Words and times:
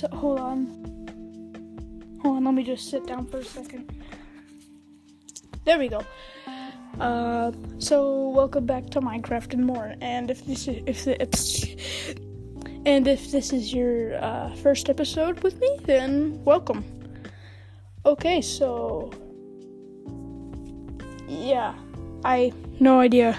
So 0.00 0.08
hold 0.14 0.40
on. 0.40 0.64
Hold 2.22 2.38
on, 2.38 2.44
let 2.46 2.54
me 2.54 2.64
just 2.64 2.88
sit 2.88 3.06
down 3.06 3.26
for 3.26 3.40
a 3.40 3.44
second. 3.44 3.92
There 5.66 5.78
we 5.78 5.88
go. 5.88 6.00
Uh, 6.98 7.52
so 7.78 8.30
welcome 8.30 8.64
back 8.64 8.88
to 8.92 9.02
Minecraft 9.02 9.52
and 9.52 9.66
more. 9.66 9.94
And 10.00 10.30
if 10.30 10.46
this 10.46 10.68
is 10.68 10.82
if 10.86 11.06
it's 11.06 11.66
and 12.86 13.06
if 13.06 13.30
this 13.30 13.52
is 13.52 13.74
your 13.74 14.16
uh, 14.24 14.54
first 14.54 14.88
episode 14.88 15.42
with 15.42 15.60
me, 15.60 15.76
then 15.84 16.42
welcome. 16.46 16.82
Okay, 18.06 18.40
so 18.40 19.12
yeah, 21.28 21.74
I 22.24 22.54
no 22.78 23.00
idea. 23.00 23.36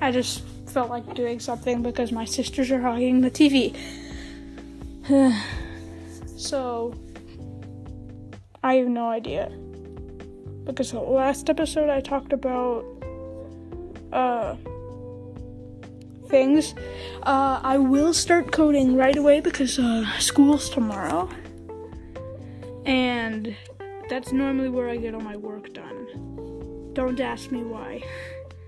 I 0.00 0.10
just 0.10 0.42
felt 0.68 0.88
like 0.88 1.14
doing 1.14 1.38
something 1.38 1.82
because 1.82 2.12
my 2.12 2.24
sisters 2.24 2.70
are 2.70 2.80
hogging 2.80 3.20
the 3.20 3.30
TV. 3.30 3.76
so 6.38 6.94
I 8.62 8.74
have 8.74 8.88
no 8.88 9.08
idea. 9.08 9.50
Because 10.64 10.92
the 10.92 11.00
last 11.00 11.50
episode 11.50 11.90
I 11.90 12.00
talked 12.00 12.32
about 12.32 12.84
uh 14.12 14.56
things. 16.28 16.74
Uh, 17.22 17.60
I 17.62 17.78
will 17.78 18.14
start 18.14 18.52
coding 18.52 18.96
right 18.96 19.16
away 19.16 19.40
because 19.40 19.78
uh, 19.78 20.06
school's 20.18 20.68
tomorrow, 20.68 21.28
and 22.84 23.56
that's 24.08 24.32
normally 24.32 24.68
where 24.68 24.88
I 24.88 24.96
get 24.96 25.14
all 25.14 25.20
my 25.20 25.36
work 25.36 25.72
done. 25.72 26.92
Don't 26.92 27.18
ask 27.20 27.50
me 27.50 27.62
why. 27.62 28.02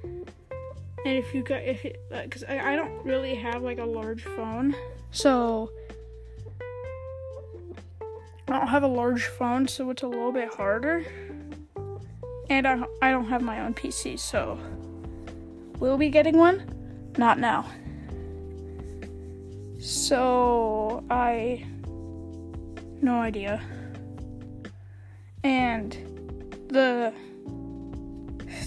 And 0.02 1.16
if 1.16 1.34
you 1.34 1.42
got 1.42 1.62
if 1.62 1.82
because 2.10 2.42
uh, 2.44 2.52
I, 2.52 2.72
I 2.72 2.76
don't 2.76 3.04
really 3.04 3.34
have 3.34 3.62
like 3.62 3.78
a 3.78 3.84
large 3.84 4.24
phone, 4.24 4.74
so 5.10 5.70
I 8.50 8.58
don't 8.58 8.68
have 8.68 8.82
a 8.82 8.88
large 8.88 9.26
phone, 9.26 9.68
so 9.68 9.90
it's 9.90 10.02
a 10.02 10.08
little 10.08 10.32
bit 10.32 10.52
harder. 10.54 11.04
And 12.48 12.66
I 12.66 12.82
I 13.00 13.10
don't 13.12 13.26
have 13.26 13.42
my 13.42 13.60
own 13.60 13.74
PC, 13.74 14.18
so 14.18 14.58
we'll 15.78 15.96
be 15.96 16.08
getting 16.08 16.36
one. 16.36 16.64
Not 17.16 17.38
now. 17.38 17.66
So 19.78 21.04
I 21.08 21.64
no 23.00 23.20
idea. 23.20 23.62
And 25.44 25.92
the 26.68 27.12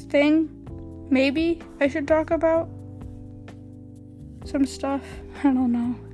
thing 0.10 0.50
maybe 1.10 1.62
I 1.80 1.88
should 1.88 2.08
talk 2.08 2.32
about 2.32 2.70
some 4.46 4.66
stuff. 4.66 5.04
I 5.40 5.52
don't 5.52 5.72
know. 5.72 6.13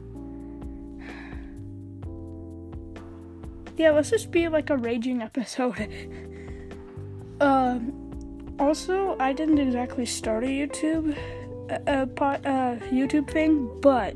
Yeah, 3.79 3.91
let's 3.91 4.09
just 4.09 4.29
be 4.29 4.49
like 4.49 4.69
a 4.69 4.75
raging 4.75 5.21
episode. 5.21 5.87
um, 7.39 8.53
also, 8.59 9.15
I 9.21 9.31
didn't 9.31 9.57
exactly 9.57 10.05
start 10.05 10.43
a 10.43 10.47
YouTube 10.47 11.17
a, 11.69 12.01
a 12.01 12.77
YouTube 12.91 13.31
thing, 13.31 13.69
but 13.79 14.15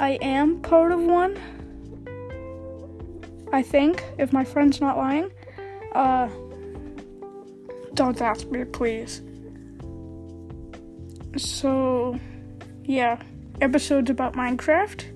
I 0.00 0.18
am 0.22 0.60
part 0.60 0.90
of 0.90 1.00
one. 1.00 1.38
I 3.52 3.62
think, 3.62 4.02
if 4.18 4.32
my 4.32 4.44
friend's 4.44 4.80
not 4.80 4.96
lying. 4.96 5.30
Uh, 5.92 6.28
don't 7.94 8.20
ask 8.20 8.48
me, 8.48 8.64
please. 8.64 9.22
So, 11.36 12.18
yeah, 12.82 13.22
episodes 13.60 14.10
about 14.10 14.32
Minecraft. 14.32 15.15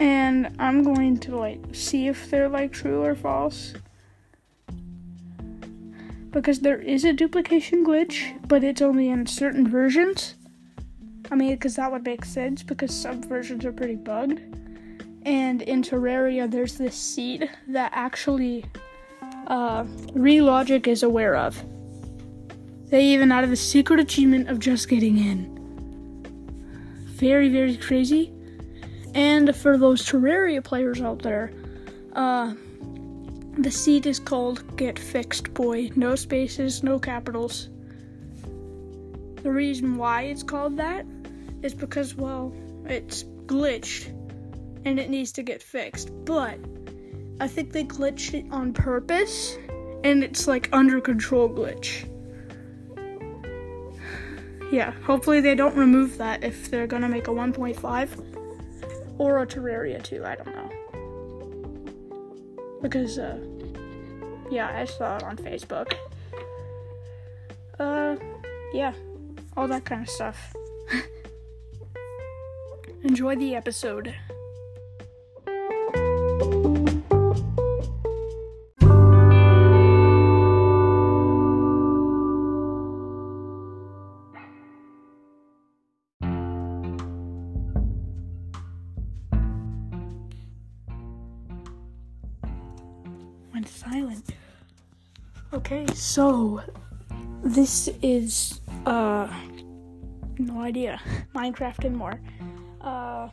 And 0.00 0.56
I'm 0.58 0.82
going 0.82 1.18
to 1.18 1.36
like 1.36 1.60
see 1.72 2.08
if 2.08 2.30
they're 2.30 2.48
like 2.48 2.72
true 2.72 3.04
or 3.04 3.14
false. 3.14 3.74
Because 6.30 6.60
there 6.60 6.80
is 6.80 7.04
a 7.04 7.12
duplication 7.12 7.84
glitch, 7.84 8.48
but 8.48 8.64
it's 8.64 8.80
only 8.80 9.10
in 9.10 9.26
certain 9.26 9.68
versions. 9.68 10.36
I 11.30 11.34
mean, 11.34 11.50
because 11.50 11.76
that 11.76 11.92
would 11.92 12.04
make 12.04 12.24
sense 12.24 12.62
because 12.62 12.94
some 12.94 13.22
versions 13.22 13.64
are 13.64 13.72
pretty 13.72 13.96
bugged. 13.96 14.40
And 15.22 15.60
in 15.62 15.82
Terraria, 15.82 16.50
there's 16.50 16.78
this 16.78 16.96
seed 16.96 17.50
that 17.68 17.92
actually 17.94 18.64
uh, 19.48 19.84
Re-Logic 20.14 20.86
is 20.88 21.02
aware 21.02 21.36
of. 21.36 21.62
They 22.86 23.04
even 23.06 23.30
added 23.30 23.50
the 23.50 23.56
secret 23.56 24.00
achievement 24.00 24.48
of 24.48 24.58
just 24.60 24.88
getting 24.88 25.18
in. 25.18 26.24
Very, 27.06 27.48
very 27.50 27.76
crazy. 27.76 28.32
And 29.14 29.54
for 29.54 29.76
those 29.76 30.02
Terraria 30.02 30.62
players 30.62 31.00
out 31.00 31.22
there, 31.22 31.52
uh, 32.14 32.54
the 33.58 33.70
seed 33.70 34.06
is 34.06 34.18
called 34.18 34.76
Get 34.76 34.98
Fixed 34.98 35.52
Boi. 35.54 35.90
No 35.96 36.14
spaces, 36.14 36.82
no 36.82 36.98
capitals. 36.98 37.68
The 39.42 39.50
reason 39.50 39.96
why 39.96 40.22
it's 40.22 40.42
called 40.42 40.76
that 40.76 41.06
is 41.62 41.74
because, 41.74 42.14
well, 42.14 42.54
it's 42.86 43.24
glitched 43.46 44.08
and 44.84 44.98
it 44.98 45.10
needs 45.10 45.32
to 45.32 45.42
get 45.42 45.62
fixed. 45.62 46.10
But 46.24 46.58
I 47.40 47.48
think 47.48 47.72
they 47.72 47.84
glitched 47.84 48.34
it 48.34 48.46
on 48.50 48.72
purpose 48.72 49.56
and 50.04 50.22
it's 50.22 50.46
like 50.46 50.68
under 50.72 51.00
control 51.00 51.48
glitch. 51.48 52.06
Yeah, 54.70 54.92
hopefully 55.02 55.40
they 55.40 55.54
don't 55.54 55.76
remove 55.76 56.16
that 56.18 56.44
if 56.44 56.70
they're 56.70 56.86
gonna 56.86 57.08
make 57.08 57.28
a 57.28 57.32
1.5 57.32 58.29
or 59.20 59.42
a 59.42 59.46
Terraria 59.46 60.02
2. 60.02 60.24
I 60.24 60.34
don't 60.34 60.56
know. 60.56 60.70
Because, 62.80 63.18
uh, 63.18 63.38
yeah, 64.50 64.72
I 64.74 64.86
saw 64.86 65.18
it 65.18 65.22
on 65.22 65.36
Facebook. 65.36 65.92
Uh, 67.78 68.16
yeah, 68.72 68.94
all 69.58 69.68
that 69.68 69.84
kind 69.84 70.00
of 70.00 70.08
stuff. 70.08 70.54
Enjoy 73.02 73.36
the 73.36 73.54
episode. 73.54 74.16
Went 93.60 93.68
silent. 93.68 94.30
Okay, 95.52 95.84
so 95.92 96.62
this 97.42 97.90
is 98.00 98.62
uh 98.86 99.28
no 100.38 100.62
idea. 100.62 100.98
Minecraft 101.34 101.84
and 101.84 101.94
more. 101.94 102.18
Uh, 102.80 103.28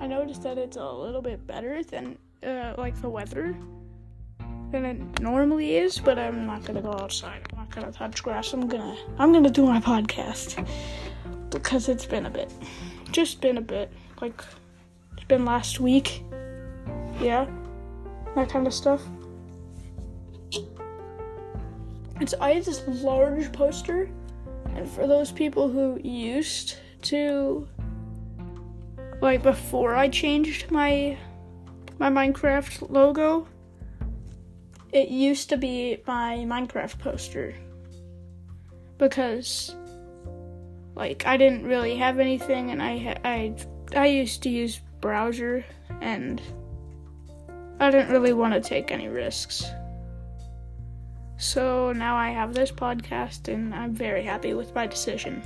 I 0.00 0.08
noticed 0.08 0.42
that 0.42 0.58
it's 0.58 0.76
a 0.76 0.84
little 0.84 1.22
bit 1.22 1.46
better 1.46 1.84
than 1.84 2.18
uh, 2.44 2.74
like 2.78 3.00
the 3.00 3.08
weather 3.08 3.54
than 4.72 4.84
it 4.86 5.20
normally 5.20 5.76
is, 5.76 6.00
but 6.00 6.18
I'm 6.18 6.44
not 6.44 6.64
gonna 6.64 6.82
go 6.82 6.94
outside. 6.94 7.46
I'm 7.52 7.58
not 7.58 7.70
gonna 7.70 7.92
touch 7.92 8.24
grass. 8.24 8.52
I'm 8.54 8.66
gonna 8.66 8.96
I'm 9.20 9.32
gonna 9.32 9.50
do 9.50 9.66
my 9.66 9.80
podcast 9.80 10.66
because 11.50 11.88
it's 11.88 12.06
been 12.06 12.26
a 12.26 12.30
bit, 12.30 12.50
just 13.12 13.40
been 13.40 13.58
a 13.58 13.66
bit. 13.76 13.92
Like 14.20 14.42
it's 15.16 15.26
been 15.28 15.44
last 15.44 15.78
week. 15.78 16.24
Yeah, 17.20 17.46
that 18.34 18.48
kind 18.48 18.66
of 18.66 18.74
stuff. 18.74 19.02
It's 22.20 22.34
I 22.40 22.52
have 22.52 22.64
this 22.64 22.82
large 22.86 23.52
poster, 23.52 24.10
and 24.74 24.88
for 24.88 25.06
those 25.06 25.32
people 25.32 25.68
who 25.68 26.00
used 26.02 26.76
to 27.02 27.66
like 29.20 29.42
before 29.42 29.94
I 29.94 30.08
changed 30.08 30.70
my 30.70 31.16
my 31.98 32.10
Minecraft 32.10 32.90
logo. 32.90 33.46
It 34.92 35.08
used 35.08 35.48
to 35.48 35.56
be 35.56 36.02
my 36.06 36.44
Minecraft 36.46 36.98
poster 36.98 37.54
because 38.98 39.74
like 40.94 41.26
I 41.26 41.36
didn't 41.36 41.64
really 41.64 41.96
have 41.96 42.18
anything 42.18 42.70
and 42.70 42.82
I 42.82 43.16
I 43.24 43.54
I 43.96 44.06
used 44.06 44.42
to 44.42 44.50
use 44.50 44.80
browser 45.00 45.64
and 46.00 46.42
I 47.82 47.90
didn't 47.90 48.10
really 48.12 48.32
want 48.32 48.54
to 48.54 48.60
take 48.60 48.92
any 48.92 49.08
risks. 49.08 49.64
So 51.36 51.92
now 51.92 52.14
I 52.14 52.30
have 52.30 52.54
this 52.54 52.70
podcast 52.70 53.52
and 53.52 53.74
I'm 53.74 53.92
very 53.92 54.22
happy 54.22 54.54
with 54.54 54.72
my 54.72 54.86
decision. 54.86 55.42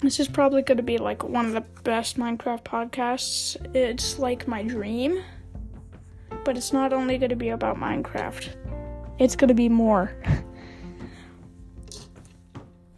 This 0.00 0.20
is 0.20 0.28
probably 0.28 0.62
going 0.62 0.76
to 0.76 0.84
be 0.84 0.96
like 0.96 1.24
one 1.24 1.46
of 1.46 1.52
the 1.54 1.64
best 1.82 2.16
Minecraft 2.16 2.62
podcasts. 2.62 3.56
It's 3.74 4.20
like 4.20 4.46
my 4.46 4.62
dream. 4.62 5.24
But 6.44 6.56
it's 6.56 6.72
not 6.72 6.92
only 6.92 7.18
going 7.18 7.30
to 7.30 7.36
be 7.36 7.48
about 7.48 7.76
Minecraft, 7.76 8.50
it's 9.18 9.34
going 9.34 9.48
to 9.48 9.54
be 9.54 9.68
more. 9.68 10.14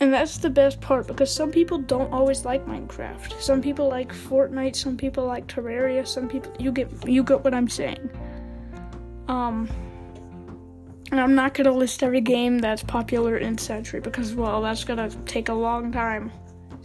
And 0.07 0.15
that's 0.15 0.39
the 0.39 0.51
best 0.51 0.81
part 0.81 1.09
because 1.09 1.35
some 1.35 1.51
people 1.51 1.79
don't 1.79 2.13
always 2.13 2.45
like 2.45 2.65
Minecraft. 2.65 3.41
Some 3.41 3.61
people 3.61 3.89
like 3.89 4.15
Fortnite, 4.15 4.77
some 4.77 4.97
people 4.97 5.27
like 5.27 5.49
Terraria, 5.49 6.07
some 6.07 6.29
people 6.29 6.53
you 6.61 6.71
get 6.71 7.09
you 7.09 7.25
get 7.25 7.43
what 7.43 7.53
I'm 7.53 7.69
saying. 7.69 8.09
Um 9.27 9.69
and 11.11 11.21
I'm 11.21 11.35
not 11.35 11.55
gonna 11.55 11.73
list 11.73 12.05
every 12.05 12.21
game 12.21 12.61
that's 12.61 12.85
popular 12.85 13.39
in 13.39 13.59
Century 13.59 13.99
because 13.99 14.33
well 14.33 14.63
that's 14.63 14.85
gonna 14.85 15.11
take 15.27 15.49
a 15.49 15.55
long 15.55 15.91
time 15.91 16.31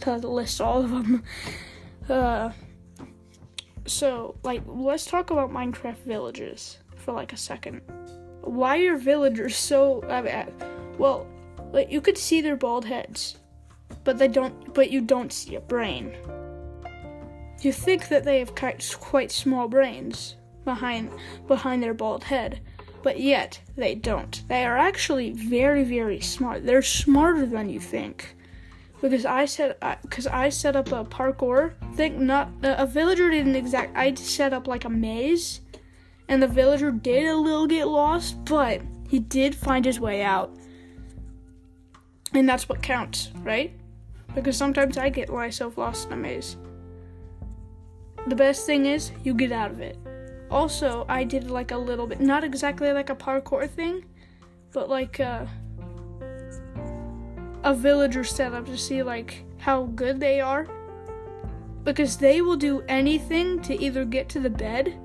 to 0.00 0.16
list 0.16 0.60
all 0.60 0.82
of 0.82 0.90
them. 0.90 1.22
Uh 2.10 2.50
so 3.86 4.34
like 4.42 4.62
let's 4.66 5.06
talk 5.06 5.30
about 5.30 5.52
Minecraft 5.52 5.98
villages 5.98 6.78
for 6.96 7.12
like 7.12 7.32
a 7.32 7.36
second. 7.36 7.82
Why 8.40 8.78
are 8.78 8.96
villagers 8.96 9.54
so 9.54 10.02
uh, 10.02 10.46
well 10.98 11.28
like 11.72 11.90
you 11.90 12.00
could 12.00 12.18
see 12.18 12.40
their 12.40 12.56
bald 12.56 12.84
heads, 12.84 13.38
but 14.04 14.18
they 14.18 14.28
don't. 14.28 14.74
But 14.74 14.90
you 14.90 15.00
don't 15.00 15.32
see 15.32 15.56
a 15.56 15.60
brain. 15.60 16.14
You 17.60 17.72
think 17.72 18.08
that 18.08 18.24
they 18.24 18.38
have 18.40 18.54
quite 18.54 19.32
small 19.32 19.68
brains 19.68 20.36
behind 20.64 21.10
behind 21.48 21.82
their 21.82 21.94
bald 21.94 22.24
head, 22.24 22.60
but 23.02 23.20
yet 23.20 23.60
they 23.76 23.94
don't. 23.94 24.42
They 24.48 24.64
are 24.64 24.76
actually 24.76 25.30
very 25.30 25.84
very 25.84 26.20
smart. 26.20 26.66
They're 26.66 26.82
smarter 26.82 27.46
than 27.46 27.68
you 27.68 27.80
think. 27.80 28.36
Because 29.00 29.26
I 29.26 29.46
set, 29.46 29.80
because 30.02 30.28
I 30.28 30.48
set 30.48 30.76
up 30.76 30.92
a 30.92 31.04
parkour 31.04 31.72
thing. 31.96 32.24
Not 32.24 32.52
uh, 32.62 32.76
a 32.78 32.86
villager 32.86 33.30
didn't 33.30 33.56
exact. 33.56 33.96
I 33.96 34.14
set 34.14 34.52
up 34.52 34.68
like 34.68 34.84
a 34.84 34.88
maze, 34.88 35.60
and 36.28 36.40
the 36.40 36.46
villager 36.46 36.92
did 36.92 37.26
a 37.26 37.36
little 37.36 37.66
get 37.66 37.88
lost, 37.88 38.44
but 38.44 38.80
he 39.08 39.18
did 39.18 39.56
find 39.56 39.84
his 39.84 39.98
way 39.98 40.22
out. 40.22 40.56
And 42.34 42.48
that's 42.48 42.68
what 42.68 42.82
counts, 42.82 43.30
right? 43.42 43.72
Because 44.34 44.56
sometimes 44.56 44.96
I 44.96 45.10
get 45.10 45.28
myself 45.28 45.76
lost 45.76 46.06
in 46.06 46.14
a 46.14 46.16
maze. 46.16 46.56
The 48.26 48.36
best 48.36 48.66
thing 48.66 48.86
is, 48.86 49.12
you 49.24 49.34
get 49.34 49.52
out 49.52 49.70
of 49.70 49.80
it. 49.80 49.98
Also, 50.50 51.04
I 51.08 51.24
did 51.24 51.50
like 51.50 51.70
a 51.70 51.76
little 51.76 52.06
bit, 52.06 52.20
not 52.20 52.44
exactly 52.44 52.92
like 52.92 53.10
a 53.10 53.14
parkour 53.14 53.68
thing, 53.68 54.04
but 54.72 54.88
like 54.88 55.18
a, 55.18 55.48
a 57.64 57.74
villager 57.74 58.24
setup 58.24 58.66
to 58.66 58.78
see 58.78 59.02
like 59.02 59.44
how 59.58 59.84
good 59.94 60.20
they 60.20 60.40
are. 60.40 60.68
Because 61.84 62.16
they 62.16 62.42
will 62.42 62.56
do 62.56 62.82
anything 62.88 63.60
to 63.62 63.78
either 63.82 64.04
get 64.04 64.28
to 64.30 64.40
the 64.40 64.50
bed 64.50 64.96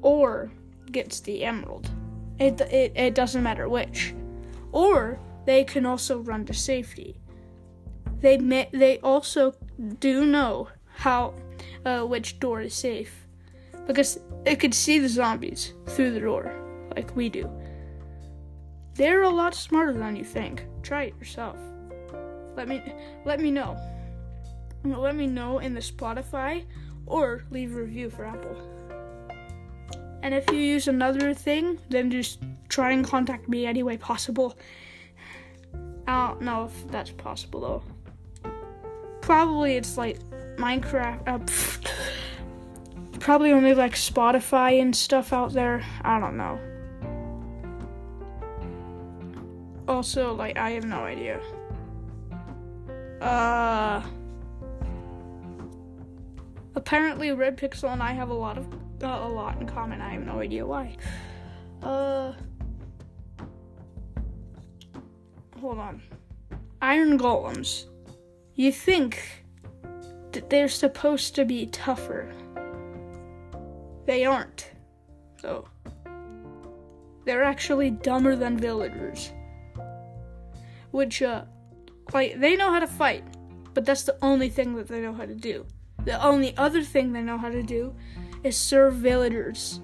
or 0.00 0.50
get 0.92 1.10
to 1.10 1.24
the 1.24 1.44
emerald. 1.44 1.90
It, 2.38 2.60
it, 2.60 2.92
it 2.94 3.14
doesn't 3.16 3.42
matter 3.42 3.68
which. 3.68 4.14
Or 4.70 5.18
they 5.48 5.64
can 5.64 5.86
also 5.86 6.18
run 6.18 6.44
to 6.44 6.52
safety. 6.52 7.18
They 8.20 8.36
may, 8.36 8.68
they 8.70 8.98
also 8.98 9.54
do 9.98 10.26
know 10.26 10.68
how 10.96 11.32
uh, 11.86 12.02
which 12.02 12.38
door 12.38 12.60
is 12.60 12.74
safe 12.74 13.26
because 13.86 14.20
they 14.44 14.56
could 14.56 14.74
see 14.74 14.98
the 14.98 15.08
zombies 15.08 15.72
through 15.86 16.10
the 16.10 16.20
door 16.20 16.52
like 16.94 17.16
we 17.16 17.30
do. 17.30 17.50
They're 18.92 19.22
a 19.22 19.30
lot 19.30 19.54
smarter 19.54 19.94
than 19.94 20.16
you 20.16 20.24
think. 20.24 20.66
Try 20.82 21.04
it 21.04 21.14
yourself. 21.18 21.56
Let 22.54 22.68
me 22.68 22.82
let 23.24 23.40
me 23.40 23.50
know. 23.50 23.74
Let 24.84 25.16
me 25.16 25.26
know 25.26 25.60
in 25.60 25.72
the 25.72 25.80
Spotify 25.80 26.66
or 27.06 27.44
leave 27.50 27.74
a 27.74 27.80
review 27.80 28.10
for 28.10 28.26
Apple. 28.26 28.56
And 30.22 30.34
if 30.34 30.50
you 30.50 30.58
use 30.58 30.88
another 30.88 31.32
thing, 31.32 31.78
then 31.88 32.10
just 32.10 32.42
try 32.68 32.90
and 32.90 33.02
contact 33.02 33.48
me 33.48 33.64
any 33.64 33.82
way 33.82 33.96
possible. 33.96 34.54
I 36.08 36.28
don't 36.28 36.40
know 36.40 36.64
if 36.64 36.90
that's 36.90 37.10
possible 37.10 37.60
though. 37.60 38.50
Probably 39.20 39.76
it's 39.76 39.98
like 39.98 40.18
Minecraft. 40.56 41.28
Uh, 41.28 41.38
probably 43.20 43.52
only 43.52 43.74
like 43.74 43.92
Spotify 43.92 44.80
and 44.80 44.96
stuff 44.96 45.34
out 45.34 45.52
there. 45.52 45.84
I 46.00 46.18
don't 46.18 46.38
know. 46.38 46.58
Also, 49.86 50.34
like 50.34 50.56
I 50.56 50.70
have 50.70 50.86
no 50.86 51.00
idea. 51.00 51.42
Uh. 53.20 54.02
Apparently, 56.74 57.32
Red 57.32 57.58
Pixel 57.58 57.92
and 57.92 58.02
I 58.02 58.12
have 58.12 58.30
a 58.30 58.34
lot 58.34 58.56
of 58.56 58.66
uh, 59.02 59.06
a 59.06 59.28
lot 59.28 59.60
in 59.60 59.66
common. 59.66 60.00
I 60.00 60.08
have 60.14 60.24
no 60.24 60.40
idea 60.40 60.64
why. 60.64 60.96
Uh. 61.82 62.32
Hold 65.60 65.78
on. 65.78 66.02
Iron 66.80 67.18
golems. 67.18 67.86
You 68.54 68.72
think 68.72 69.44
that 70.32 70.50
they're 70.50 70.68
supposed 70.68 71.34
to 71.36 71.44
be 71.44 71.66
tougher. 71.66 72.32
They 74.06 74.24
aren't. 74.24 74.70
So, 75.40 75.68
they're 77.24 77.44
actually 77.44 77.90
dumber 77.90 78.36
than 78.36 78.58
villagers. 78.58 79.32
Which, 80.90 81.22
uh, 81.22 81.44
like, 82.12 82.40
they 82.40 82.56
know 82.56 82.72
how 82.72 82.80
to 82.80 82.86
fight, 82.86 83.24
but 83.74 83.84
that's 83.84 84.04
the 84.04 84.16
only 84.22 84.48
thing 84.48 84.74
that 84.76 84.88
they 84.88 85.00
know 85.00 85.12
how 85.12 85.26
to 85.26 85.34
do. 85.34 85.66
The 86.04 86.22
only 86.24 86.56
other 86.56 86.82
thing 86.82 87.12
they 87.12 87.22
know 87.22 87.38
how 87.38 87.50
to 87.50 87.62
do 87.62 87.94
is 88.42 88.56
serve 88.56 88.94
villagers. 88.94 89.80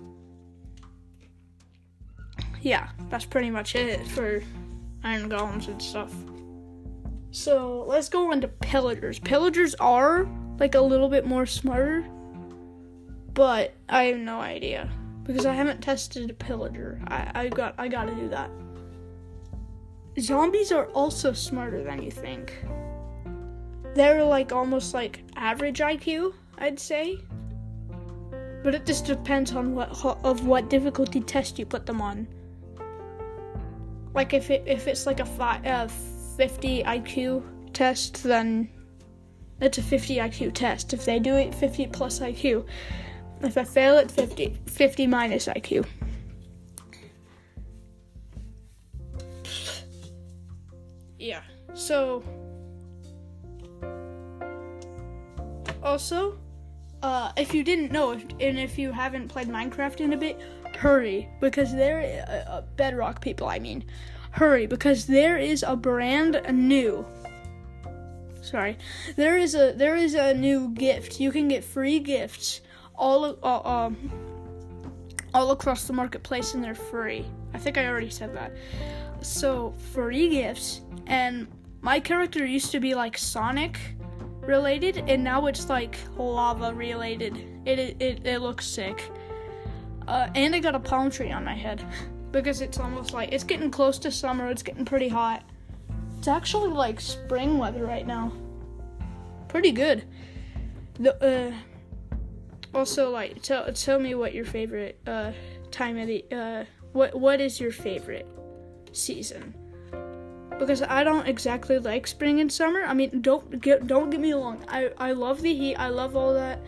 Yeah, 2.62 2.88
that's 3.10 3.26
pretty 3.26 3.50
much 3.50 3.74
it 3.74 4.06
for 4.06 4.42
iron 5.04 5.30
golems 5.30 5.68
and 5.68 5.80
stuff. 5.80 6.12
So 7.30 7.84
let's 7.86 8.08
go 8.08 8.32
into 8.32 8.48
pillagers. 8.48 9.18
Pillagers 9.18 9.74
are 9.76 10.26
like 10.58 10.74
a 10.74 10.80
little 10.80 11.08
bit 11.08 11.26
more 11.26 11.46
smarter, 11.46 12.04
but 13.34 13.74
I 13.88 14.04
have 14.04 14.18
no 14.18 14.40
idea 14.40 14.90
because 15.24 15.46
I 15.46 15.52
haven't 15.52 15.82
tested 15.82 16.30
a 16.30 16.34
pillager. 16.34 17.00
I, 17.08 17.30
I 17.34 17.48
got 17.48 17.74
I 17.78 17.88
gotta 17.88 18.14
do 18.14 18.28
that. 18.28 18.50
Zombies 20.18 20.70
are 20.70 20.86
also 20.86 21.32
smarter 21.32 21.82
than 21.82 22.02
you 22.02 22.10
think. 22.10 22.64
They're 23.94 24.24
like 24.24 24.52
almost 24.52 24.94
like 24.94 25.24
average 25.36 25.80
IQ, 25.80 26.34
I'd 26.58 26.78
say. 26.78 27.18
But 28.62 28.74
it 28.74 28.86
just 28.86 29.06
depends 29.06 29.52
on 29.52 29.74
what 29.74 29.90
of 30.24 30.46
what 30.46 30.70
difficulty 30.70 31.20
test 31.20 31.58
you 31.58 31.66
put 31.66 31.84
them 31.84 32.00
on. 32.00 32.28
Like 34.14 34.32
if 34.32 34.50
it 34.50 34.62
if 34.66 34.86
it's 34.86 35.06
like 35.06 35.20
a 35.20 35.26
fi- 35.26 35.60
uh, 35.66 35.88
50 36.36 36.84
IQ 36.84 37.42
test, 37.72 38.22
then 38.22 38.68
it's 39.60 39.78
a 39.78 39.82
50 39.82 40.16
IQ 40.16 40.54
test. 40.54 40.92
If 40.92 41.04
they 41.04 41.18
do 41.18 41.34
it 41.36 41.54
50 41.54 41.86
plus 41.88 42.20
IQ, 42.20 42.66
if 43.42 43.58
I 43.58 43.64
fail 43.64 43.98
at 43.98 44.10
50, 44.10 44.58
50 44.66 45.06
minus 45.06 45.46
IQ. 45.46 45.86
Yeah. 51.18 51.42
So 51.74 52.22
also, 55.82 56.38
uh, 57.02 57.32
if 57.36 57.52
you 57.54 57.64
didn't 57.64 57.92
know, 57.92 58.12
and 58.12 58.58
if 58.58 58.78
you 58.78 58.92
haven't 58.92 59.28
played 59.28 59.48
Minecraft 59.48 60.00
in 60.00 60.12
a 60.12 60.16
bit, 60.16 60.40
hurry 60.84 61.26
because 61.40 61.72
there 61.72 62.00
uh, 62.28 62.50
uh, 62.50 62.62
bedrock 62.76 63.22
people 63.22 63.46
i 63.48 63.58
mean. 63.58 63.82
Hurry 64.32 64.66
because 64.66 65.06
there 65.06 65.38
is 65.38 65.62
a 65.62 65.76
brand 65.76 66.42
new 66.52 67.06
sorry 68.42 68.76
there 69.16 69.38
is 69.38 69.54
a 69.54 69.72
there 69.72 69.96
is 69.96 70.14
a 70.14 70.34
new 70.34 70.68
gift. 70.74 71.20
You 71.20 71.30
can 71.32 71.48
get 71.48 71.64
free 71.64 72.00
gifts 72.00 72.60
all 72.96 73.38
uh, 73.42 73.62
um 73.74 73.92
all 75.32 75.52
across 75.52 75.84
the 75.86 75.92
marketplace 75.92 76.52
and 76.54 76.62
they're 76.62 76.82
free. 76.92 77.24
I 77.54 77.58
think 77.58 77.78
i 77.78 77.86
already 77.86 78.10
said 78.10 78.34
that. 78.34 78.52
So 79.22 79.72
free 79.94 80.28
gifts 80.28 80.82
and 81.06 81.46
my 81.80 81.98
character 81.98 82.44
used 82.44 82.72
to 82.72 82.80
be 82.80 82.94
like 82.94 83.16
sonic 83.16 83.78
related 84.42 84.98
and 85.08 85.24
now 85.24 85.46
it's 85.46 85.70
like 85.70 85.96
lava 86.18 86.74
related. 86.74 87.34
It 87.64 87.78
it, 87.78 88.02
it, 88.02 88.26
it 88.26 88.40
looks 88.42 88.66
sick 88.66 89.10
uh, 90.08 90.28
and 90.34 90.54
I 90.54 90.60
got 90.60 90.74
a 90.74 90.80
palm 90.80 91.10
tree 91.10 91.30
on 91.30 91.44
my 91.44 91.54
head 91.54 91.84
because 92.32 92.60
it's 92.60 92.78
almost 92.78 93.12
like 93.12 93.32
it's 93.32 93.44
getting 93.44 93.70
close 93.70 93.98
to 94.00 94.10
summer. 94.10 94.48
It's 94.48 94.62
getting 94.62 94.84
pretty 94.84 95.08
hot. 95.08 95.44
It's 96.18 96.28
actually 96.28 96.70
like 96.70 97.00
spring 97.00 97.58
weather 97.58 97.84
right 97.86 98.06
now. 98.06 98.32
Pretty 99.48 99.72
good. 99.72 100.04
The 100.98 101.52
uh, 101.52 102.16
also 102.74 103.10
like 103.10 103.40
tell 103.42 103.72
tell 103.72 103.98
me 103.98 104.14
what 104.14 104.34
your 104.34 104.44
favorite 104.44 104.98
uh 105.06 105.32
time 105.70 105.98
of 105.98 106.06
the 106.08 106.24
uh 106.32 106.64
what 106.92 107.14
what 107.14 107.40
is 107.40 107.60
your 107.60 107.72
favorite 107.72 108.26
season? 108.92 109.54
Because 110.58 110.82
I 110.82 111.02
don't 111.02 111.26
exactly 111.26 111.78
like 111.78 112.06
spring 112.06 112.40
and 112.40 112.52
summer. 112.52 112.82
I 112.82 112.94
mean, 112.94 113.20
don't 113.20 113.60
get 113.60 113.86
don't 113.86 114.10
get 114.10 114.20
me 114.20 114.32
wrong. 114.32 114.64
I 114.68 114.90
I 114.98 115.12
love 115.12 115.40
the 115.42 115.54
heat. 115.54 115.76
I 115.76 115.88
love 115.88 116.16
all 116.16 116.34
that 116.34 116.60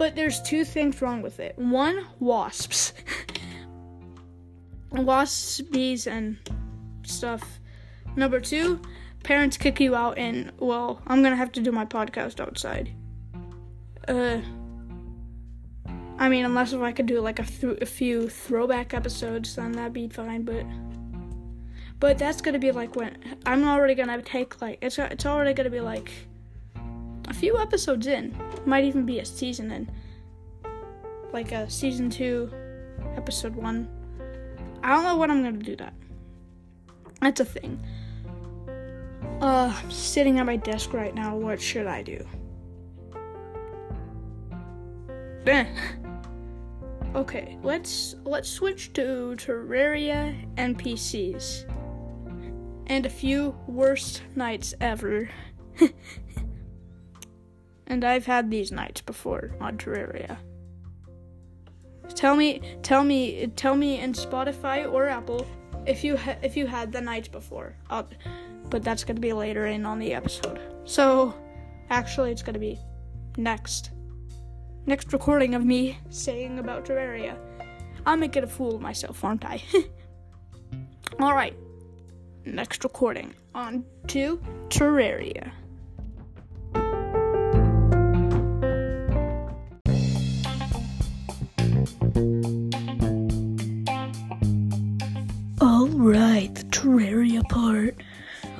but 0.00 0.16
there's 0.16 0.40
two 0.40 0.64
things 0.64 1.02
wrong 1.02 1.20
with 1.20 1.40
it. 1.40 1.58
One, 1.58 2.06
wasps. 2.20 2.94
wasps, 4.92 5.60
bees, 5.60 6.06
and 6.06 6.38
stuff. 7.02 7.60
Number 8.16 8.40
two, 8.40 8.80
parents 9.24 9.58
kick 9.58 9.78
you 9.78 9.94
out, 9.94 10.16
and 10.16 10.52
well, 10.58 11.02
I'm 11.06 11.22
gonna 11.22 11.36
have 11.36 11.52
to 11.52 11.60
do 11.60 11.70
my 11.70 11.84
podcast 11.84 12.40
outside. 12.40 12.90
Uh, 14.08 14.38
I 16.18 16.30
mean, 16.30 16.46
unless 16.46 16.72
if 16.72 16.80
I 16.80 16.92
could 16.92 17.04
do 17.04 17.20
like 17.20 17.38
a, 17.38 17.44
th- 17.44 17.82
a 17.82 17.86
few 17.86 18.30
throwback 18.30 18.94
episodes, 18.94 19.54
then 19.54 19.72
that'd 19.72 19.92
be 19.92 20.08
fine. 20.08 20.44
But 20.44 20.64
but 21.98 22.16
that's 22.16 22.40
gonna 22.40 22.58
be 22.58 22.72
like 22.72 22.96
when 22.96 23.18
I'm 23.44 23.68
already 23.68 23.94
gonna 23.94 24.22
take 24.22 24.62
like 24.62 24.78
it's 24.80 24.98
it's 24.98 25.26
already 25.26 25.52
gonna 25.52 25.68
be 25.68 25.80
like 25.80 26.10
a 27.30 27.32
few 27.32 27.56
episodes 27.58 28.08
in, 28.08 28.36
might 28.66 28.84
even 28.84 29.06
be 29.06 29.20
a 29.20 29.24
season 29.24 29.70
in, 29.70 29.90
like 31.32 31.52
a 31.52 31.70
season 31.70 32.10
two, 32.10 32.52
episode 33.16 33.54
one. 33.54 33.88
I 34.82 34.94
don't 34.94 35.04
know 35.04 35.16
when 35.16 35.30
I'm 35.30 35.42
gonna 35.42 35.58
do 35.58 35.76
that. 35.76 35.94
That's 37.20 37.40
a 37.40 37.44
thing. 37.44 37.80
Uh, 39.40 39.72
I'm 39.74 39.90
sitting 39.90 40.38
at 40.40 40.46
my 40.46 40.56
desk 40.56 40.92
right 40.92 41.14
now. 41.14 41.36
What 41.36 41.62
should 41.62 41.86
I 41.86 42.02
do? 42.02 42.26
Eh. 45.46 45.66
Okay, 47.14 47.58
let's 47.62 48.16
let's 48.24 48.48
switch 48.48 48.92
to 48.94 49.34
Terraria 49.36 50.34
NPCs 50.56 51.64
and 52.86 53.06
a 53.06 53.10
few 53.10 53.56
worst 53.66 54.22
nights 54.34 54.74
ever. 54.80 55.30
and 57.90 58.04
I've 58.04 58.24
had 58.24 58.50
these 58.50 58.70
nights 58.70 59.00
before 59.00 59.50
on 59.60 59.76
Terraria. 59.76 60.38
Tell 62.14 62.36
me, 62.36 62.62
tell 62.82 63.04
me, 63.04 63.48
tell 63.56 63.74
me 63.74 64.00
in 64.00 64.12
Spotify 64.12 64.90
or 64.90 65.06
Apple 65.08 65.44
if 65.86 66.04
you 66.04 66.16
ha- 66.16 66.36
if 66.42 66.56
you 66.56 66.66
had 66.66 66.92
the 66.92 67.00
nights 67.00 67.28
before. 67.28 67.74
I'll, 67.90 68.08
but 68.70 68.84
that's 68.84 69.04
gonna 69.04 69.20
be 69.20 69.32
later 69.32 69.66
in 69.66 69.84
on 69.84 69.98
the 69.98 70.14
episode. 70.14 70.60
So, 70.84 71.34
actually, 71.90 72.30
it's 72.30 72.42
gonna 72.42 72.60
be 72.60 72.78
next 73.36 73.90
next 74.86 75.12
recording 75.12 75.54
of 75.54 75.64
me 75.64 75.98
saying 76.10 76.58
about 76.60 76.84
Terraria. 76.84 77.36
I'm 78.06 78.20
making 78.20 78.44
a 78.44 78.48
fool 78.48 78.76
of 78.76 78.80
myself, 78.80 79.24
aren't 79.24 79.44
I? 79.44 79.62
All 81.20 81.34
right, 81.34 81.56
next 82.44 82.84
recording 82.84 83.34
on 83.54 83.84
to 84.08 84.40
Terraria. 84.68 85.50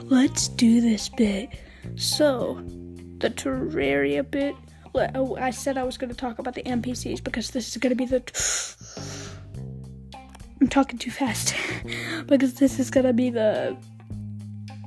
Let's 0.03 0.49
do 0.49 0.81
this 0.81 1.09
bit. 1.09 1.51
So, 1.97 2.61
the 3.19 3.31
Terraria 3.31 4.29
bit. 4.29 4.55
Oh, 5.15 5.37
I 5.37 5.51
said 5.51 5.79
I 5.79 5.85
was 5.85 5.97
going 5.97 6.11
to 6.11 6.17
talk 6.17 6.41
about 6.41 6.55
the 6.55 6.65
NPCs 6.65 7.23
because 7.23 7.51
this 7.51 7.69
is 7.69 7.77
going 7.77 7.91
to 7.91 7.97
be 7.97 8.07
the. 8.07 8.23
I'm 10.61 10.69
talking 10.69 10.99
too 10.99 11.11
fast 11.11 11.55
because 12.27 12.55
this 12.55 12.81
is 12.81 12.91
going 12.91 13.07
to 13.07 13.13
be 13.13 13.31
the. 13.31 13.77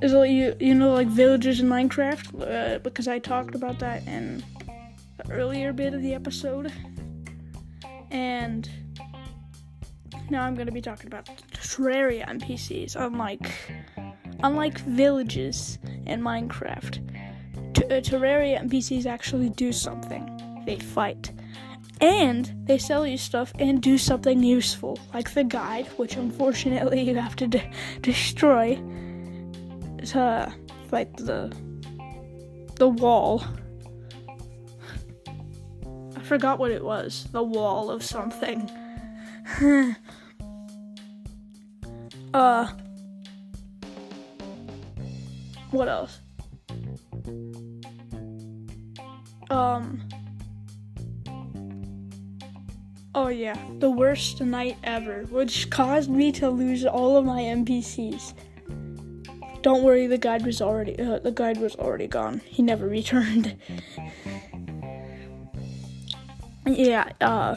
Is 0.02 0.12
it, 0.12 0.28
you 0.28 0.54
you 0.60 0.74
know 0.74 0.92
like 0.92 1.08
villagers 1.08 1.60
in 1.60 1.68
Minecraft 1.68 2.76
uh, 2.76 2.78
because 2.80 3.08
I 3.08 3.18
talked 3.18 3.54
about 3.54 3.78
that 3.78 4.06
in 4.06 4.44
the 5.16 5.32
earlier 5.32 5.72
bit 5.72 5.94
of 5.94 6.02
the 6.02 6.12
episode, 6.12 6.70
and 8.10 8.68
now 10.28 10.42
I'm 10.42 10.54
going 10.54 10.66
to 10.66 10.72
be 10.72 10.82
talking 10.82 11.06
about 11.06 11.26
Terraria 11.52 12.26
NPCs, 12.28 12.96
unlike 12.96 13.50
unlike 14.44 14.78
villages 14.80 15.78
in 16.06 16.20
Minecraft. 16.20 17.00
T- 17.74 17.84
uh, 17.84 18.00
Terraria 18.00 18.62
NPCs 18.62 19.06
actually 19.06 19.48
do 19.48 19.72
something. 19.72 20.62
They 20.66 20.78
fight. 20.78 21.32
And 22.00 22.52
they 22.66 22.76
sell 22.76 23.06
you 23.06 23.16
stuff 23.16 23.52
and 23.58 23.80
do 23.80 23.96
something 23.96 24.42
useful, 24.42 24.98
like 25.14 25.32
the 25.32 25.44
guide, 25.44 25.86
which 25.96 26.16
unfortunately 26.16 27.00
you 27.00 27.14
have 27.16 27.36
to 27.36 27.46
de- 27.46 27.70
destroy 28.02 28.76
to 30.06 30.52
fight 30.90 31.16
the 31.16 31.50
the 32.76 32.88
wall. 32.88 33.42
I 36.16 36.20
forgot 36.20 36.58
what 36.58 36.70
it 36.70 36.84
was. 36.84 37.28
The 37.32 37.42
wall 37.42 37.90
of 37.90 38.02
something. 38.02 38.68
uh 42.34 42.68
what 45.74 45.88
else? 45.88 46.20
Um 49.50 50.08
Oh 53.16 53.28
yeah, 53.28 53.56
the 53.78 53.90
worst 53.90 54.40
night 54.40 54.76
ever, 54.82 55.22
which 55.30 55.70
caused 55.70 56.10
me 56.10 56.32
to 56.32 56.50
lose 56.50 56.84
all 56.84 57.16
of 57.16 57.24
my 57.24 57.42
NPCs. 57.42 58.34
Don't 59.62 59.84
worry, 59.84 60.08
the 60.08 60.18
guide 60.18 60.44
was 60.44 60.60
already 60.60 60.98
uh, 60.98 61.20
the 61.20 61.30
guide 61.30 61.58
was 61.58 61.76
already 61.76 62.08
gone. 62.08 62.40
He 62.44 62.62
never 62.62 62.86
returned. 62.98 63.56
yeah, 66.66 67.10
uh 67.20 67.56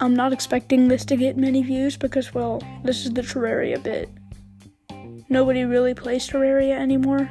I'm 0.00 0.16
not 0.16 0.32
expecting 0.32 0.88
this 0.88 1.04
to 1.04 1.16
get 1.16 1.36
many 1.36 1.62
views 1.62 1.96
because 1.96 2.34
well, 2.34 2.60
this 2.82 3.04
is 3.04 3.12
the 3.12 3.22
Terraria 3.22 3.80
bit. 3.80 4.08
Nobody 5.32 5.64
really 5.64 5.94
plays 5.94 6.28
Terraria 6.28 6.78
anymore. 6.78 7.30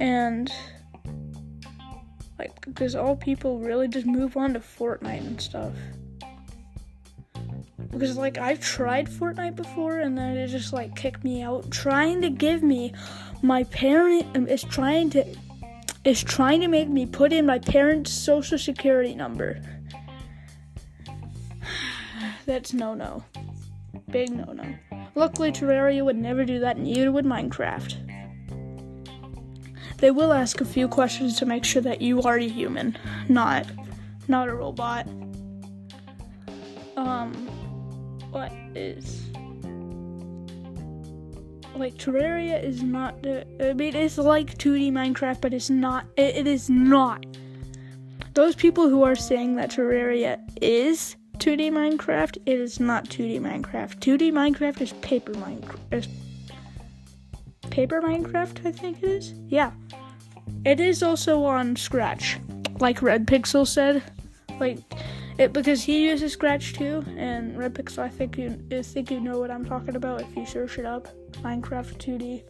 And 0.00 0.50
like 2.40 2.60
because 2.62 2.96
all 2.96 3.14
people 3.14 3.60
really 3.60 3.86
just 3.86 4.04
move 4.04 4.36
on 4.36 4.52
to 4.54 4.58
Fortnite 4.58 5.24
and 5.24 5.40
stuff. 5.40 5.72
Because 7.92 8.16
like 8.16 8.36
I've 8.36 8.58
tried 8.58 9.06
Fortnite 9.06 9.54
before 9.54 10.00
and 10.00 10.18
then 10.18 10.36
it 10.36 10.48
just 10.48 10.72
like 10.72 10.96
kicked 10.96 11.22
me 11.22 11.40
out 11.42 11.70
trying 11.70 12.20
to 12.22 12.30
give 12.30 12.64
me 12.64 12.92
my 13.42 13.62
parent 13.62 14.26
um, 14.36 14.48
is 14.48 14.64
trying 14.64 15.10
to 15.10 15.24
is 16.04 16.20
trying 16.20 16.60
to 16.62 16.66
make 16.66 16.88
me 16.88 17.06
put 17.06 17.32
in 17.32 17.46
my 17.46 17.60
parents' 17.60 18.10
social 18.10 18.58
security 18.58 19.14
number. 19.14 19.62
That's 22.44 22.72
no 22.72 22.94
no. 22.94 23.22
Big 24.10 24.30
no 24.30 24.52
no. 24.52 24.64
Luckily 25.14 25.52
Terraria 25.52 26.04
would 26.04 26.16
never 26.16 26.44
do 26.44 26.58
that, 26.60 26.78
neither 26.78 27.12
would 27.12 27.24
Minecraft. 27.24 27.96
They 29.98 30.10
will 30.10 30.32
ask 30.32 30.60
a 30.60 30.64
few 30.64 30.88
questions 30.88 31.38
to 31.38 31.46
make 31.46 31.64
sure 31.64 31.82
that 31.82 32.02
you 32.02 32.20
are 32.22 32.36
a 32.36 32.48
human, 32.48 32.96
not 33.28 33.66
not 34.26 34.48
a 34.48 34.54
robot. 34.54 35.06
Um 36.96 37.32
what 38.30 38.52
is 38.74 39.30
like 41.76 41.94
Terraria 41.94 42.62
is 42.62 42.82
not 42.82 43.14
I 43.26 43.72
mean 43.72 43.94
it's 43.94 44.18
like 44.18 44.58
2D 44.58 44.92
Minecraft 44.92 45.40
but 45.40 45.54
it's 45.54 45.70
not 45.70 46.06
it, 46.16 46.36
it 46.36 46.46
is 46.46 46.68
not. 46.68 47.24
Those 48.34 48.56
people 48.56 48.88
who 48.88 49.04
are 49.04 49.14
saying 49.14 49.54
that 49.56 49.70
Terraria 49.70 50.40
is 50.60 51.14
2D 51.38 51.70
Minecraft, 51.70 52.36
it 52.46 52.58
is 52.58 52.80
not 52.80 53.04
2D 53.06 53.40
Minecraft. 53.40 53.98
2D 53.98 54.32
Minecraft 54.32 54.80
is 54.80 54.92
paper 54.94 55.32
Minecraft. 55.32 55.78
Is 55.92 56.08
Paper 57.70 58.00
Minecraft, 58.00 58.66
I 58.66 58.72
think 58.72 59.02
it 59.02 59.06
is. 59.06 59.34
Yeah. 59.48 59.72
It 60.64 60.80
is 60.80 61.02
also 61.02 61.44
on 61.44 61.76
Scratch, 61.76 62.38
like 62.78 63.02
Red 63.02 63.26
Pixel 63.26 63.66
said. 63.66 64.02
Like 64.60 64.78
it 65.38 65.52
because 65.52 65.82
he 65.82 66.04
uses 66.04 66.32
Scratch 66.32 66.74
too, 66.74 67.04
and 67.16 67.58
Red 67.58 67.74
Pixel. 67.74 67.98
I 67.98 68.08
think 68.08 68.38
you 68.38 68.58
I 68.70 68.82
think 68.82 69.10
you 69.10 69.20
know 69.20 69.40
what 69.40 69.50
I'm 69.50 69.64
talking 69.64 69.96
about 69.96 70.20
if 70.20 70.36
you 70.36 70.46
search 70.46 70.78
it 70.78 70.86
up. 70.86 71.08
Minecraft 71.42 71.96
2D. 71.98 72.42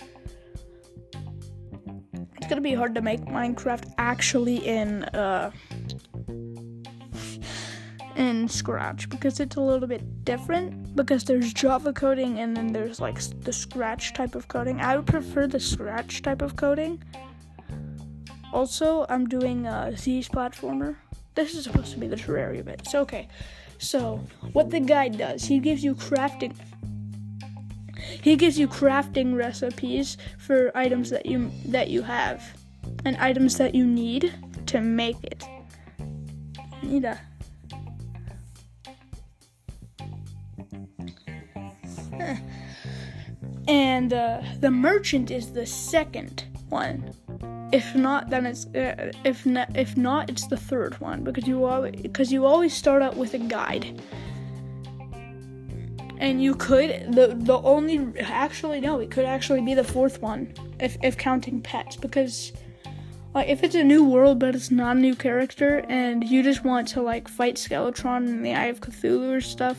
It's 2.37 2.47
gonna 2.47 2.61
be 2.61 2.75
hard 2.75 2.95
to 2.95 3.01
make 3.01 3.23
Minecraft 3.23 3.95
actually 3.97 4.57
in 4.67 5.05
uh 5.05 5.51
in 8.17 8.49
Scratch 8.49 9.09
because 9.09 9.41
it's 9.41 9.57
a 9.57 9.61
little 9.61 9.89
bit 9.89 10.25
different 10.25 10.95
because 10.97 11.25
there's 11.25 11.53
Java 11.53 11.93
coding 11.93 12.41
and 12.41 12.57
then 12.57 12.73
there's 12.73 13.01
like 13.01 13.21
the 13.43 13.53
Scratch 13.53 14.15
type 14.15 14.35
of 14.35 14.49
coding. 14.49 14.81
I 14.81 14.97
would 14.97 15.07
prefer 15.07 15.47
the 15.47 15.61
Scratch 15.61 16.23
type 16.23 16.43
of 16.43 16.57
coding. 16.57 17.03
Also, 18.53 19.07
I'm 19.09 19.27
doing 19.27 19.67
a 19.67 19.97
Z's 19.97 20.29
platformer. 20.29 20.97
This 21.35 21.55
is 21.55 21.65
supposed 21.65 21.93
to 21.93 21.99
be 21.99 22.07
the 22.07 22.17
Terraria 22.17 22.65
bit. 22.65 22.87
So 22.87 23.01
okay. 23.01 23.29
So, 23.79 24.21
what 24.53 24.71
the 24.71 24.81
guide 24.81 25.19
does, 25.19 25.45
he 25.45 25.59
gives 25.59 25.83
you 25.83 25.95
crafting 25.97 26.55
he 28.23 28.37
gives 28.37 28.59
you 28.59 28.69
crafting 28.69 29.37
recipes 29.37 30.17
for 30.39 30.71
items 30.77 31.11
that 31.11 31.27
you 31.27 31.51
that 31.67 31.89
you 31.89 32.03
have 32.03 32.43
and 33.05 33.17
items 33.17 33.59
that 33.59 33.75
you 33.75 33.87
need 33.87 34.33
to 34.67 34.81
make 34.81 35.23
it. 35.23 35.45
I 36.83 37.19
and 43.69 44.13
uh, 44.13 44.43
the 44.61 44.71
merchant 44.71 45.31
is 45.31 45.53
the 45.53 45.67
second 45.67 46.45
one. 46.69 47.15
If 47.73 47.95
not, 47.95 48.31
then 48.31 48.47
it's 48.47 48.67
uh, 48.67 49.13
if 49.25 49.47
not, 49.47 49.77
if 49.77 49.97
not, 49.97 50.31
it's 50.31 50.47
the 50.47 50.57
third 50.57 51.01
one 51.01 51.25
because 51.25 51.47
you 51.49 51.65
always 51.65 52.01
because 52.01 52.33
you 52.33 52.47
always 52.47 52.73
start 52.73 53.03
out 53.03 53.17
with 53.17 53.35
a 53.35 53.39
guide, 53.39 54.01
and 56.19 56.43
you 56.43 56.55
could 56.55 57.13
the 57.13 57.35
the 57.37 57.61
only 57.63 58.21
actually 58.21 58.81
no, 58.81 59.01
it 59.01 59.11
could 59.11 59.25
actually 59.25 59.61
be 59.61 59.75
the 59.75 59.85
fourth 59.85 60.23
one 60.23 60.53
if 60.79 60.97
if 61.03 61.17
counting 61.17 61.61
pets 61.61 61.97
because 61.97 62.53
like 63.35 63.49
if 63.49 63.65
it's 63.65 63.75
a 63.75 63.83
new 63.83 64.05
world 64.05 64.39
but 64.39 64.55
it's 64.55 64.71
not 64.71 64.97
a 64.97 65.01
new 65.01 65.17
character 65.17 65.85
and 65.89 66.23
you 66.23 66.43
just 66.43 66.65
want 66.65 66.87
to 66.87 67.03
like 67.03 67.27
fight 67.27 67.57
Skeletron 67.57 68.29
in 68.29 68.43
the 68.43 68.55
Eye 68.55 68.67
of 68.67 68.81
Cthulhu 68.81 69.37
or 69.37 69.41
stuff, 69.41 69.79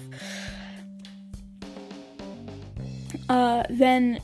uh, 3.29 3.63
then 3.70 4.20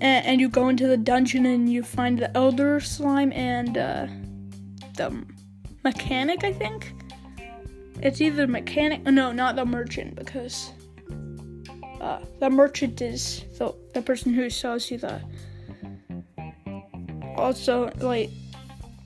and, 0.00 0.26
and, 0.26 0.40
you 0.40 0.48
go 0.48 0.68
into 0.68 0.86
the 0.86 0.96
dungeon 0.96 1.46
and 1.46 1.72
you 1.72 1.82
find 1.82 2.18
the 2.18 2.34
Elder 2.36 2.80
Slime 2.80 3.32
and 3.32 3.78
uh, 3.78 4.06
the 4.96 5.24
mechanic. 5.84 6.44
I 6.44 6.52
think 6.52 6.92
it's 8.02 8.20
either 8.20 8.46
mechanic. 8.46 9.02
No, 9.04 9.32
not 9.32 9.56
the 9.56 9.64
merchant 9.64 10.16
because 10.16 10.72
uh, 12.00 12.20
the 12.40 12.50
merchant 12.50 13.00
is 13.00 13.44
the 13.58 13.74
the 13.94 14.02
person 14.02 14.34
who 14.34 14.50
sells 14.50 14.90
you 14.90 14.98
the 14.98 15.20
also 17.36 17.90
like 17.98 18.30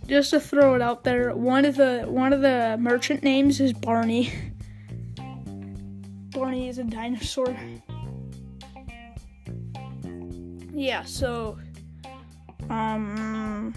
just 0.07 0.31
to 0.31 0.41
throw 0.41 0.75
it 0.75 0.83
out 0.83 1.05
there 1.05 1.35
one 1.35 1.65
of 1.65 1.77
the 1.77 2.03
one 2.07 2.33
of 2.33 2.41
the 2.41 2.77
merchant 2.81 3.23
names 3.23 3.61
is 3.61 3.73
barney 3.73 4.33
barney 6.33 6.69
is 6.69 6.79
a 6.79 6.85
dinosaur 6.85 7.57
yeah 10.81 11.05
so 11.05 11.59
um 12.71 13.75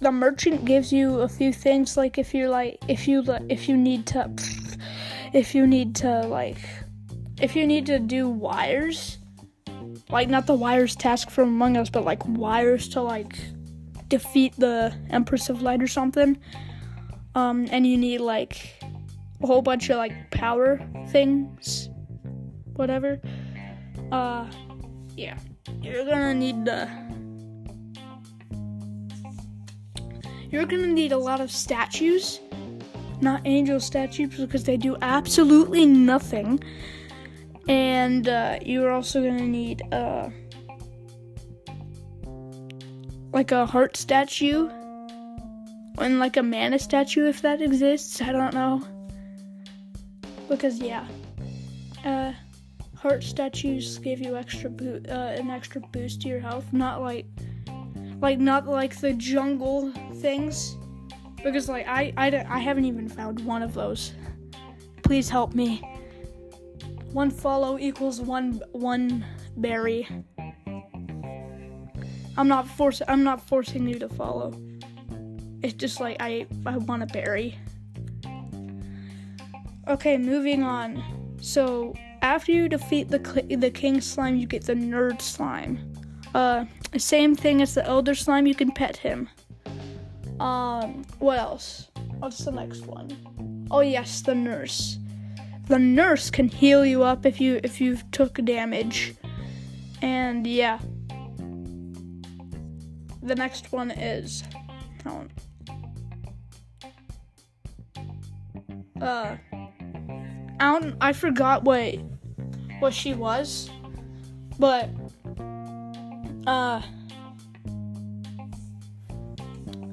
the 0.00 0.10
merchant 0.10 0.64
gives 0.64 0.92
you 0.92 1.20
a 1.20 1.28
few 1.28 1.52
things 1.52 1.96
like 1.96 2.18
if 2.18 2.34
you're 2.34 2.48
like 2.48 2.78
if 2.88 3.06
you 3.06 3.22
if 3.48 3.68
you 3.68 3.76
need 3.76 4.06
to 4.06 4.30
if 5.32 5.54
you 5.54 5.66
need 5.66 5.94
to 5.94 6.20
like 6.26 6.58
if 7.40 7.54
you 7.54 7.66
need 7.66 7.86
to 7.86 7.98
do 7.98 8.28
wires 8.28 9.18
like 10.12 10.28
not 10.28 10.46
the 10.46 10.54
wires 10.54 10.94
task 10.94 11.30
from 11.30 11.48
Among 11.48 11.76
Us, 11.76 11.88
but 11.88 12.04
like 12.04 12.24
wires 12.26 12.88
to 12.90 13.00
like 13.00 13.38
defeat 14.08 14.54
the 14.58 14.94
Empress 15.10 15.48
of 15.48 15.62
Light 15.62 15.82
or 15.82 15.88
something. 15.88 16.38
Um, 17.34 17.66
and 17.70 17.86
you 17.86 17.96
need 17.96 18.18
like 18.18 18.78
a 19.42 19.46
whole 19.46 19.62
bunch 19.62 19.88
of 19.88 19.96
like 19.96 20.30
power 20.30 20.86
things, 21.08 21.88
whatever. 22.74 23.20
Uh, 24.12 24.46
yeah, 25.16 25.36
you're 25.80 26.04
gonna 26.04 26.34
need 26.34 26.64
the. 26.64 26.88
You're 30.50 30.66
gonna 30.66 30.86
need 30.86 31.12
a 31.12 31.18
lot 31.18 31.40
of 31.40 31.50
statues, 31.50 32.40
not 33.20 33.40
angel 33.44 33.80
statues, 33.80 34.38
because 34.38 34.62
they 34.62 34.76
do 34.76 34.96
absolutely 35.00 35.86
nothing 35.86 36.62
and 37.68 38.28
uh, 38.28 38.58
you're 38.62 38.90
also 38.90 39.22
gonna 39.22 39.46
need 39.46 39.82
uh, 39.92 40.28
like 43.32 43.52
a 43.52 43.66
heart 43.66 43.96
statue 43.96 44.68
and 45.98 46.18
like 46.18 46.36
a 46.36 46.42
mana 46.42 46.78
statue 46.78 47.28
if 47.28 47.42
that 47.42 47.62
exists. 47.62 48.20
I 48.20 48.32
don't 48.32 48.54
know 48.54 48.82
because 50.48 50.78
yeah, 50.80 51.06
uh, 52.04 52.32
heart 53.02 53.24
statues 53.24 53.98
give 53.98 54.20
you 54.20 54.36
extra 54.36 54.70
boot, 54.70 55.08
uh, 55.10 55.34
an 55.36 55.50
extra 55.50 55.80
boost 55.80 56.22
to 56.22 56.28
your 56.28 56.38
health. 56.38 56.72
Not 56.72 57.02
like 57.02 57.26
like 58.20 58.38
not 58.38 58.68
like 58.68 58.94
the 59.00 59.12
jungle 59.14 59.90
things 60.20 60.76
because 61.42 61.68
like 61.68 61.88
I 61.88 62.12
I, 62.16 62.46
I 62.48 62.58
haven't 62.60 62.84
even 62.84 63.08
found 63.08 63.40
one 63.40 63.60
of 63.60 63.74
those. 63.74 64.12
Please 65.02 65.28
help 65.28 65.52
me. 65.52 65.82
One 67.10 67.30
follow 67.30 67.76
equals 67.76 68.20
one 68.20 68.62
one 68.70 69.24
berry. 69.56 70.06
I'm 72.36 72.46
not 72.46 72.68
forcing 72.68 73.08
I'm 73.10 73.24
not 73.24 73.44
forcing 73.48 73.88
you 73.88 73.98
to 73.98 74.08
follow. 74.08 74.54
It's 75.60 75.74
just 75.74 75.98
like 75.98 76.18
I 76.20 76.46
I 76.64 76.76
want 76.76 77.02
a 77.02 77.06
berry. 77.06 77.58
Okay, 79.88 80.16
moving 80.16 80.62
on. 80.62 81.02
So 81.40 81.94
after 82.22 82.52
you 82.52 82.68
defeat 82.68 83.08
the 83.10 83.18
the 83.58 83.70
king 83.70 84.00
slime, 84.00 84.36
you 84.36 84.46
get 84.46 84.64
the 84.64 84.74
nerd 84.74 85.20
slime. 85.20 85.92
Uh, 86.34 86.64
same 86.96 87.34
thing 87.34 87.60
as 87.60 87.74
the 87.74 87.84
elder 87.86 88.14
slime. 88.14 88.46
You 88.46 88.54
can 88.54 88.72
pet 88.72 88.96
him. 88.96 89.28
Um, 90.40 91.04
what 91.18 91.38
else? 91.38 91.88
What's 92.18 92.38
the 92.38 92.52
next 92.52 92.86
one? 92.86 93.68
Oh 93.70 93.80
yes, 93.80 94.22
the 94.22 94.34
nurse 94.34 94.98
the 95.72 95.78
nurse 95.78 96.30
can 96.30 96.48
heal 96.48 96.84
you 96.84 97.02
up 97.02 97.24
if 97.24 97.40
you 97.40 97.60
if 97.62 97.80
you've 97.80 98.08
took 98.10 98.34
damage. 98.44 99.14
And 100.00 100.46
yeah. 100.46 100.78
The 103.22 103.36
next 103.36 103.70
one 103.72 103.90
is 103.90 104.42
uh 109.00 109.36
I 110.62 110.78
don't, 110.78 110.96
I 111.00 111.12
forgot 111.12 111.64
what 111.64 111.96
what 112.78 112.94
she 112.94 113.14
was, 113.14 113.68
but 114.60 114.88
uh 116.46 116.80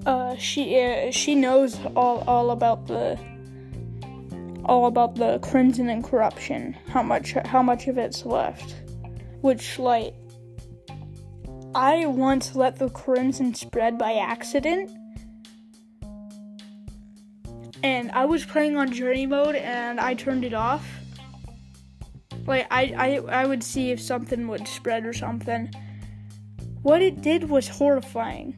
uh 0.06 0.36
she 0.36 0.80
uh, 0.80 1.10
she 1.10 1.34
knows 1.34 1.80
all 1.96 2.24
all 2.28 2.52
about 2.52 2.86
the 2.86 3.18
all 4.64 4.86
about 4.86 5.16
the 5.16 5.40
crimson 5.40 5.90
and 5.90 6.04
corruption, 6.04 6.78
how 6.90 7.02
much 7.02 7.32
how 7.46 7.64
much 7.64 7.88
of 7.88 7.98
it's 7.98 8.24
left. 8.24 8.76
Which 9.42 9.80
like 9.80 10.14
I 11.74 12.06
once 12.06 12.56
let 12.56 12.78
the 12.78 12.92
crimson 12.92 13.56
spread 13.56 13.98
by 13.98 14.14
accident. 14.14 14.92
And 17.84 18.12
I 18.12 18.26
was 18.26 18.46
playing 18.46 18.76
on 18.78 18.92
journey 18.92 19.26
mode 19.26 19.56
and 19.56 20.00
I 20.00 20.14
turned 20.14 20.44
it 20.44 20.54
off. 20.54 20.86
Like 22.46 22.68
I, 22.72 22.94
I 22.98 23.42
I 23.42 23.46
would 23.46 23.64
see 23.64 23.92
if 23.92 24.02
something 24.02 24.48
would 24.48 24.68
spread 24.68 25.06
or 25.06 25.14
something. 25.14 25.72
What 26.82 27.02
it 27.02 27.22
did 27.22 27.50
was 27.50 27.68
horrifying. 27.68 28.56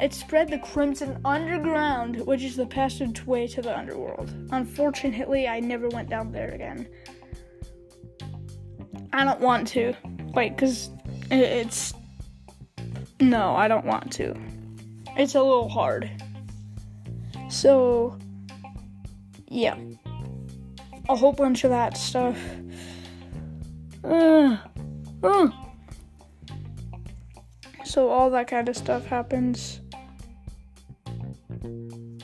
It 0.00 0.14
spread 0.14 0.48
the 0.48 0.58
crimson 0.58 1.20
underground, 1.24 2.24
which 2.24 2.44
is 2.44 2.54
the 2.54 2.66
passageway 2.66 3.48
to 3.48 3.62
the 3.62 3.76
underworld. 3.76 4.32
Unfortunately, 4.52 5.48
I 5.48 5.58
never 5.58 5.88
went 5.88 6.08
down 6.08 6.30
there 6.30 6.50
again. 6.50 6.86
I 9.12 9.24
don't 9.24 9.40
want 9.40 9.66
to. 9.68 9.94
Wait, 10.34 10.54
because 10.54 10.90
it's. 11.30 11.92
No, 13.20 13.56
I 13.56 13.66
don't 13.66 13.86
want 13.86 14.12
to. 14.12 14.34
It's 15.16 15.34
a 15.34 15.42
little 15.42 15.68
hard. 15.68 16.08
So, 17.48 18.18
yeah. 19.46 19.76
A 21.08 21.16
whole 21.16 21.32
bunch 21.32 21.64
of 21.64 21.70
that 21.70 21.96
stuff. 21.96 22.38
Uh, 24.04 24.56
uh. 25.22 25.48
So, 27.84 28.10
all 28.10 28.30
that 28.30 28.48
kind 28.48 28.68
of 28.68 28.76
stuff 28.76 29.06
happens 29.06 29.80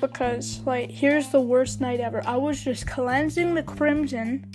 because 0.09 0.61
like 0.67 0.91
here's 0.91 1.29
the 1.31 1.41
worst 1.41 1.81
night 1.81 2.01
ever. 2.01 2.23
I 2.27 2.37
was 2.37 2.63
just 2.63 2.87
cleansing 2.87 3.55
the 3.55 3.63
crimson. 3.63 4.51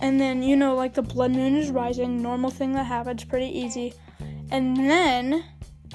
And 0.00 0.20
then, 0.20 0.42
you 0.42 0.56
know, 0.56 0.74
like 0.74 0.94
the 0.94 1.02
blood 1.02 1.30
moon 1.30 1.56
is 1.56 1.70
rising, 1.70 2.22
normal 2.22 2.50
thing 2.50 2.72
that 2.72 2.84
happens, 2.84 3.24
pretty 3.24 3.46
easy. 3.46 3.94
And 4.50 4.76
then 4.76 5.44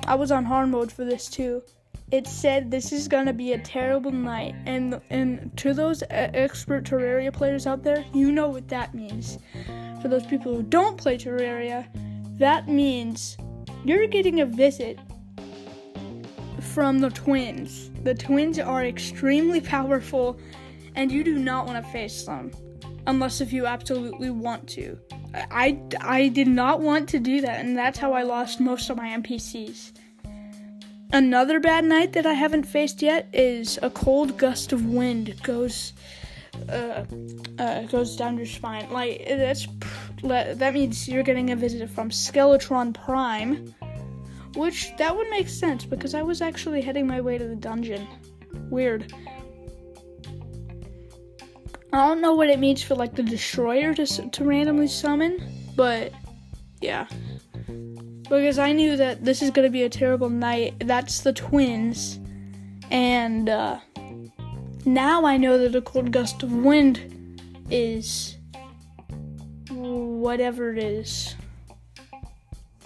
I 0.06 0.15
was 0.15 0.32
on 0.32 0.45
hard 0.45 0.69
mode 0.69 0.91
for 0.91 1.03
this 1.03 1.30
too. 1.30 1.62
It 2.10 2.26
said 2.26 2.72
this 2.72 2.93
is 2.93 3.10
gonna 3.10 3.34
be 3.34 3.52
a 3.52 3.58
terrible 3.58 4.12
night, 4.12 4.56
and 4.65 5.02
and 5.10 5.52
to 5.58 5.74
those 5.74 6.04
expert 6.10 6.86
Terraria 6.86 7.34
players 7.34 7.67
out 7.67 7.84
there, 7.84 8.06
you 8.13 8.32
know 8.32 8.48
what 8.48 8.70
that 8.70 8.93
means. 8.93 9.39
For 10.02 10.08
those 10.08 10.26
people 10.26 10.56
who 10.56 10.63
don't 10.63 10.98
play 10.98 11.17
Terraria, 11.17 11.88
that 12.38 12.70
means 12.70 13.36
you're 13.84 14.08
getting 14.08 14.39
a 14.39 14.46
visit 14.46 15.00
from 16.62 17.00
the 17.00 17.10
twins. 17.10 17.91
The 18.04 18.13
twins 18.13 18.58
are 18.58 18.86
extremely 18.86 19.60
powerful, 19.60 20.39
and 20.96 21.12
you 21.12 21.24
do 21.26 21.38
not 21.38 21.65
want 21.65 21.84
to 21.84 21.91
face 21.91 22.24
them 22.24 22.52
unless 23.06 23.41
if 23.41 23.52
you 23.52 23.65
absolutely 23.65 24.30
want 24.30 24.67
to. 24.67 24.98
I, 25.34 25.80
I 26.02 26.30
did 26.30 26.48
not 26.48 26.82
want 26.82 27.10
to 27.10 27.20
do 27.20 27.41
that, 27.41 27.65
and 27.65 27.78
that's 27.78 28.00
how 28.00 28.13
I 28.13 28.24
lost 28.24 28.60
most 28.60 28.89
of 28.89 28.98
my 28.98 29.10
NPCs. 29.10 29.91
Another 31.13 31.60
bad 31.60 31.86
night 31.86 32.13
that 32.13 32.26
I 32.26 32.34
haven't 32.34 32.63
faced 32.63 33.02
yet 33.02 33.30
is 33.32 33.80
a 33.82 33.89
cold 33.89 34.38
gust 34.38 34.74
of 34.74 34.86
wind 34.86 35.41
goes 35.41 35.93
uh, 36.70 37.06
uh, 37.60 37.84
goes 37.84 38.15
down 38.15 38.38
your 38.38 38.46
spine. 38.46 38.89
Like 38.91 39.26
that's 39.28 39.67
that 40.24 40.74
means 40.74 41.08
you're 41.08 41.24
getting 41.24 41.52
a 41.52 41.56
visit 41.56 41.89
from 41.89 42.10
Skeletron 42.10 42.93
Prime, 42.93 43.74
which 44.56 44.91
that 44.98 45.15
would 45.15 45.30
make 45.30 45.48
sense 45.48 45.86
because 45.86 46.13
I 46.13 46.24
was 46.24 46.41
actually 46.41 46.82
heading 46.82 47.08
my 47.08 47.22
way 47.22 47.38
to 47.38 47.48
the 47.48 47.56
dungeon. 47.56 48.08
Weird. 48.70 49.13
I 51.93 52.06
don't 52.06 52.22
know 52.22 52.36
what 52.36 52.50
it 52.50 52.60
means 52.60 52.84
for 52.84 52.96
like 52.96 53.15
the 53.15 53.24
destroyer 53.24 53.93
to 53.93 54.06
to 54.06 54.43
randomly 54.43 54.88
summon, 54.88 55.39
but 55.76 56.12
yeah. 56.82 57.08
Because 58.30 58.60
I 58.60 58.74
knew 58.74 58.98
that 58.98 59.24
this 59.24 59.42
is 59.42 59.52
gonna 59.52 59.70
be 59.70 59.84
a 59.84 59.90
terrible 59.90 60.30
night. 60.30 60.76
That's 60.80 61.22
the 61.22 61.34
twins, 61.34 62.20
and 62.92 63.48
uh, 63.48 63.80
now 64.86 65.26
I 65.26 65.38
know 65.38 65.58
that 65.58 65.76
a 65.76 65.82
cold 65.82 66.12
gust 66.12 66.44
of 66.44 66.52
wind 66.52 67.42
is 67.70 68.38
whatever 69.70 70.72
it 70.72 70.78
is. 70.78 71.36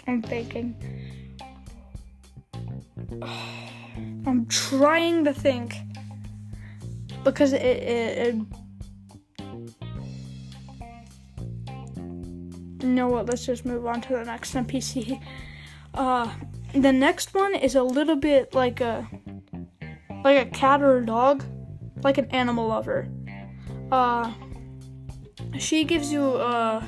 I'm 0.07 0.21
thinking. 0.21 0.75
I'm 4.25 4.45
trying 4.47 5.25
to 5.25 5.33
think 5.33 5.75
because 7.23 7.53
it, 7.53 7.61
it, 7.61 8.35
it 8.35 8.35
know 12.83 13.07
what? 13.07 13.27
Let's 13.27 13.45
just 13.45 13.65
move 13.65 13.85
on 13.85 14.01
to 14.01 14.13
the 14.13 14.23
next 14.23 14.53
NPC. 14.53 15.21
Uh, 15.93 16.31
the 16.73 16.91
next 16.91 17.33
one 17.33 17.53
is 17.53 17.75
a 17.75 17.83
little 17.83 18.15
bit 18.15 18.53
like 18.53 18.79
a 18.81 19.07
like 20.23 20.47
a 20.47 20.49
cat 20.49 20.81
or 20.81 20.97
a 20.97 21.05
dog, 21.05 21.43
like 22.03 22.17
an 22.17 22.25
animal 22.31 22.67
lover. 22.67 23.07
Uh, 23.91 24.31
she 25.57 25.83
gives 25.83 26.11
you 26.11 26.23
uh 26.23 26.83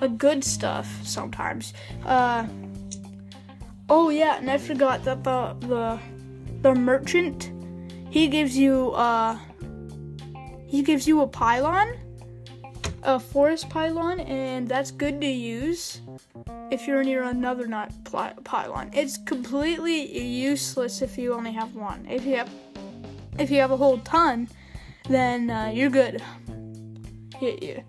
a 0.00 0.08
good 0.08 0.44
stuff 0.44 0.86
sometimes. 1.02 1.72
Uh, 2.04 2.46
oh 3.88 4.10
yeah, 4.10 4.36
and 4.36 4.50
I 4.50 4.58
forgot 4.58 5.04
that 5.04 5.24
the 5.24 5.56
the 5.60 5.98
the 6.62 6.74
merchant 6.74 7.50
he 8.10 8.28
gives 8.28 8.56
you 8.56 8.92
uh 8.92 9.38
he 10.66 10.82
gives 10.82 11.06
you 11.06 11.20
a 11.20 11.26
pylon 11.26 11.94
a 13.04 13.20
forest 13.20 13.68
pylon, 13.68 14.20
and 14.20 14.66
that's 14.66 14.90
good 14.90 15.20
to 15.20 15.26
use 15.26 16.00
if 16.70 16.86
you're 16.86 17.04
near 17.04 17.24
another 17.24 17.66
not 17.66 17.92
pylon. 18.44 18.90
It's 18.92 19.18
completely 19.18 20.18
useless 20.18 21.02
if 21.02 21.18
you 21.18 21.34
only 21.34 21.52
have 21.52 21.74
one. 21.74 22.06
If 22.08 22.24
you 22.24 22.36
have 22.36 22.50
if 23.38 23.50
you 23.50 23.60
have 23.60 23.70
a 23.70 23.76
whole 23.76 23.98
ton, 23.98 24.48
then 25.08 25.50
uh, 25.50 25.70
you're 25.74 25.90
good. 25.90 26.22
You, 27.40 27.58
you, 27.60 27.84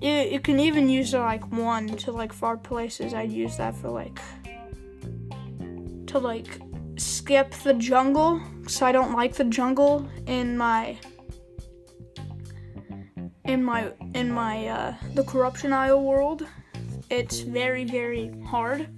you, 0.00 0.12
you 0.12 0.40
can 0.40 0.60
even 0.60 0.88
use 0.88 1.12
like 1.12 1.50
one 1.52 1.88
to 1.88 2.12
like 2.12 2.32
far 2.32 2.56
places. 2.56 3.12
I'd 3.12 3.32
use 3.32 3.56
that 3.56 3.74
for 3.76 3.90
like 3.90 4.18
to 6.06 6.18
like 6.18 6.60
skip 6.96 7.50
the 7.64 7.74
jungle, 7.74 8.40
so 8.66 8.86
I 8.86 8.92
don't 8.92 9.12
like 9.12 9.34
the 9.34 9.44
jungle 9.44 10.08
in 10.26 10.56
my 10.56 10.96
in 13.46 13.62
my 13.62 13.92
in 14.14 14.30
my 14.30 14.66
uh, 14.66 14.94
the 15.14 15.24
corruption 15.24 15.72
IO 15.72 16.00
world. 16.00 16.46
It's 17.10 17.40
very 17.40 17.84
very 17.84 18.32
hard. 18.46 18.88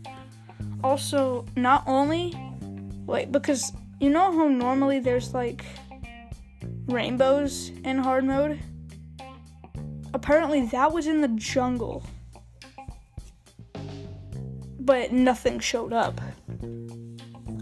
Also, 0.83 1.45
not 1.57 1.85
only 1.87 2.35
like 3.07 3.31
because 3.33 3.73
you 4.01 4.11
know 4.11 4.33
how 4.33 4.49
normally 4.49 5.01
there's 5.01 5.35
like 5.35 5.65
rainbows 6.87 7.71
in 7.85 7.99
hard 7.99 8.25
mode. 8.25 8.59
Apparently, 10.15 10.67
that 10.67 10.93
was 10.93 11.07
in 11.07 11.21
the 11.21 11.29
jungle, 11.29 12.03
but 14.81 15.13
nothing 15.13 15.59
showed 15.59 15.93
up. 15.93 16.21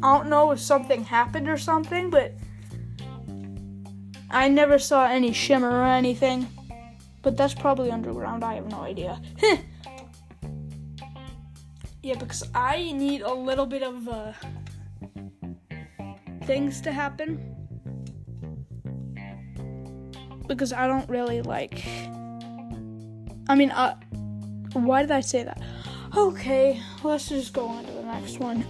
I 0.02 0.16
don't 0.18 0.28
know 0.28 0.52
if 0.52 0.60
something 0.60 1.02
happened 1.04 1.48
or 1.48 1.58
something, 1.58 2.10
but 2.10 2.34
I 4.30 4.48
never 4.48 4.78
saw 4.78 5.06
any 5.06 5.32
shimmer 5.32 5.70
or 5.70 5.84
anything. 5.84 6.46
But 7.26 7.36
that's 7.36 7.54
probably 7.54 7.90
underground. 7.90 8.44
I 8.44 8.54
have 8.54 8.70
no 8.70 8.82
idea. 8.82 9.20
yeah, 12.00 12.14
because 12.20 12.48
I 12.54 12.92
need 12.92 13.22
a 13.22 13.34
little 13.34 13.66
bit 13.66 13.82
of 13.82 14.08
uh, 14.08 14.32
things 16.44 16.80
to 16.82 16.92
happen. 16.92 17.52
Because 20.46 20.72
I 20.72 20.86
don't 20.86 21.10
really 21.10 21.42
like. 21.42 21.84
I 23.48 23.56
mean, 23.56 23.72
uh, 23.72 23.96
why 24.74 25.02
did 25.02 25.10
I 25.10 25.20
say 25.20 25.42
that? 25.42 25.60
Okay, 26.16 26.80
let's 27.02 27.28
just 27.28 27.52
go 27.52 27.66
on 27.66 27.84
to 27.86 27.90
the 27.90 28.02
next 28.04 28.38
one. 28.38 28.64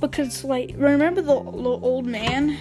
Because, 0.00 0.42
like, 0.42 0.72
remember 0.78 1.20
the, 1.20 1.34
the 1.34 1.74
old 1.84 2.06
man? 2.06 2.56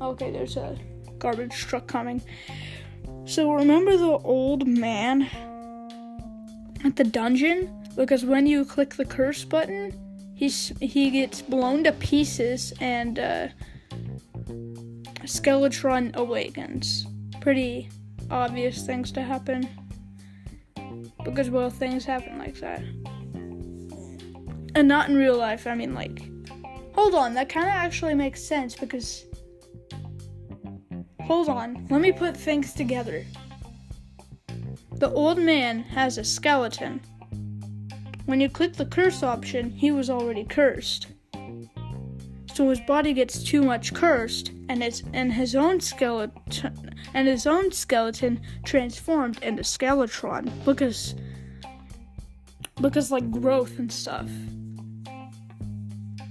Okay, 0.00 0.30
there's 0.30 0.56
a 0.56 0.78
garbage 1.18 1.54
truck 1.54 1.86
coming. 1.86 2.22
So 3.24 3.52
remember 3.52 3.96
the 3.96 4.18
old 4.18 4.66
man 4.66 5.22
at 6.84 6.96
the 6.96 7.04
dungeon? 7.04 7.72
Because 7.96 8.24
when 8.24 8.46
you 8.46 8.64
click 8.64 8.94
the 8.94 9.04
curse 9.04 9.44
button, 9.44 9.92
he's 10.34 10.72
he 10.80 11.10
gets 11.10 11.42
blown 11.42 11.84
to 11.84 11.92
pieces 11.92 12.72
and 12.80 13.18
uh, 13.18 13.48
Skeletron 15.24 16.14
awakens. 16.14 17.06
Pretty 17.40 17.88
obvious 18.30 18.86
things 18.86 19.10
to 19.12 19.22
happen. 19.22 19.68
Because 21.24 21.50
well 21.50 21.70
things 21.70 22.04
happen 22.04 22.38
like 22.38 22.56
that. 22.60 22.82
And 24.74 24.86
not 24.86 25.08
in 25.08 25.16
real 25.16 25.36
life, 25.36 25.66
I 25.66 25.74
mean 25.74 25.94
like 25.94 26.22
Hold 26.96 27.14
on, 27.14 27.34
that 27.34 27.50
kinda 27.50 27.68
actually 27.68 28.14
makes 28.14 28.42
sense 28.42 28.74
because 28.74 29.25
Hold 31.26 31.48
on, 31.48 31.86
let 31.90 32.00
me 32.00 32.12
put 32.12 32.36
things 32.36 32.72
together. 32.72 33.24
The 34.92 35.10
old 35.10 35.38
man 35.38 35.80
has 35.82 36.18
a 36.18 36.24
skeleton. 36.24 37.00
When 38.26 38.40
you 38.40 38.48
click 38.48 38.74
the 38.74 38.86
curse 38.86 39.22
option, 39.22 39.70
he 39.70 39.90
was 39.90 40.08
already 40.08 40.44
cursed. 40.44 41.08
So 42.54 42.70
his 42.70 42.80
body 42.80 43.12
gets 43.12 43.42
too 43.42 43.62
much 43.62 43.92
cursed, 43.92 44.52
and 44.68 44.82
it's 44.82 45.02
and 45.12 45.32
his 45.32 45.54
own 45.54 45.80
skeleton 45.80 46.94
and 47.12 47.26
his 47.26 47.46
own 47.46 47.72
skeleton 47.72 48.40
transformed 48.64 49.42
into 49.42 49.62
Skeletron 49.62 50.50
because 50.64 51.16
because 52.80 53.10
like 53.10 53.30
growth 53.30 53.78
and 53.78 53.92
stuff. 53.92 54.30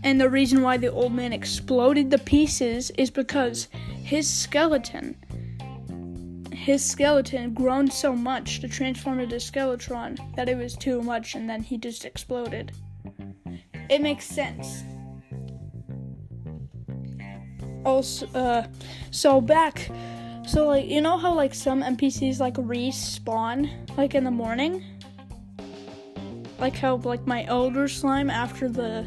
And 0.04 0.22
the 0.22 0.30
reason 0.30 0.62
why 0.62 0.78
the 0.78 0.92
old 0.92 1.14
man 1.14 1.34
exploded 1.34 2.12
the 2.12 2.20
pieces 2.20 2.92
is 2.92 3.10
because 3.10 3.68
his 4.06 4.30
skeleton 4.30 5.18
his 6.52 6.86
skeleton 6.86 7.54
grown 7.54 7.90
so 7.90 8.16
much 8.16 8.60
to 8.60 8.68
transform 8.68 9.20
into 9.20 9.36
Skeletron 9.36 10.36
that 10.36 10.48
it 10.48 10.58
was 10.58 10.76
too 10.76 11.02
much 11.02 11.36
and 11.36 11.50
then 11.50 11.62
he 11.62 11.78
just 11.78 12.06
exploded. 12.06 12.72
It 13.88 14.02
makes 14.02 14.26
sense. 14.26 14.84
Also, 17.86 18.28
uh, 18.34 18.66
so 19.12 19.40
back, 19.42 19.92
so 20.48 20.68
like, 20.68 20.88
you 20.88 21.02
know 21.02 21.18
how 21.18 21.34
like 21.34 21.54
some 21.54 21.84
NPCs 21.84 22.40
like 22.40 22.56
respawn 22.56 23.70
like 23.96 24.16
in 24.16 24.24
the 24.24 24.32
morning? 24.32 24.84
Like 26.58 26.76
how 26.76 26.96
like 26.96 27.28
my 27.28 27.44
Elder 27.46 27.88
Slime 27.88 28.32
after 28.32 28.70
the 28.70 29.04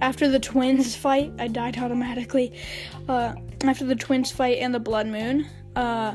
after 0.00 0.28
the 0.28 0.38
twins 0.38 0.94
fight, 0.94 1.32
I 1.38 1.48
died 1.48 1.78
automatically. 1.78 2.52
Uh, 3.08 3.34
after 3.64 3.84
the 3.84 3.96
twins 3.96 4.30
fight 4.30 4.58
and 4.58 4.74
the 4.74 4.80
blood 4.80 5.06
moon, 5.06 5.46
uh, 5.76 6.14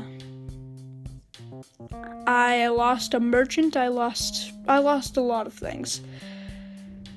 I 2.26 2.68
lost 2.68 3.14
a 3.14 3.20
merchant. 3.20 3.76
I 3.76 3.88
lost 3.88 4.52
I 4.68 4.78
lost 4.78 5.16
a 5.16 5.20
lot 5.20 5.46
of 5.46 5.52
things. 5.52 6.00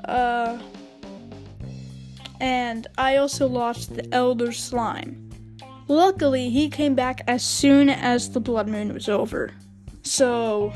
Uh, 0.05 0.59
and 2.39 2.87
I 2.97 3.17
also 3.17 3.47
lost 3.47 3.95
the 3.95 4.13
elder 4.13 4.51
slime. 4.51 5.29
Luckily, 5.87 6.49
he 6.49 6.69
came 6.69 6.95
back 6.95 7.21
as 7.27 7.43
soon 7.43 7.89
as 7.89 8.31
the 8.31 8.39
blood 8.39 8.67
moon 8.67 8.93
was 8.93 9.07
over. 9.07 9.51
So, 10.01 10.73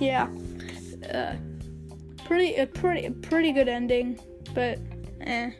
yeah, 0.00 0.28
uh, 1.12 1.34
pretty 2.26 2.56
a 2.56 2.66
pretty 2.66 3.06
a 3.06 3.10
pretty 3.10 3.52
good 3.52 3.68
ending, 3.68 4.18
but 4.54 4.78
eh 5.20 5.50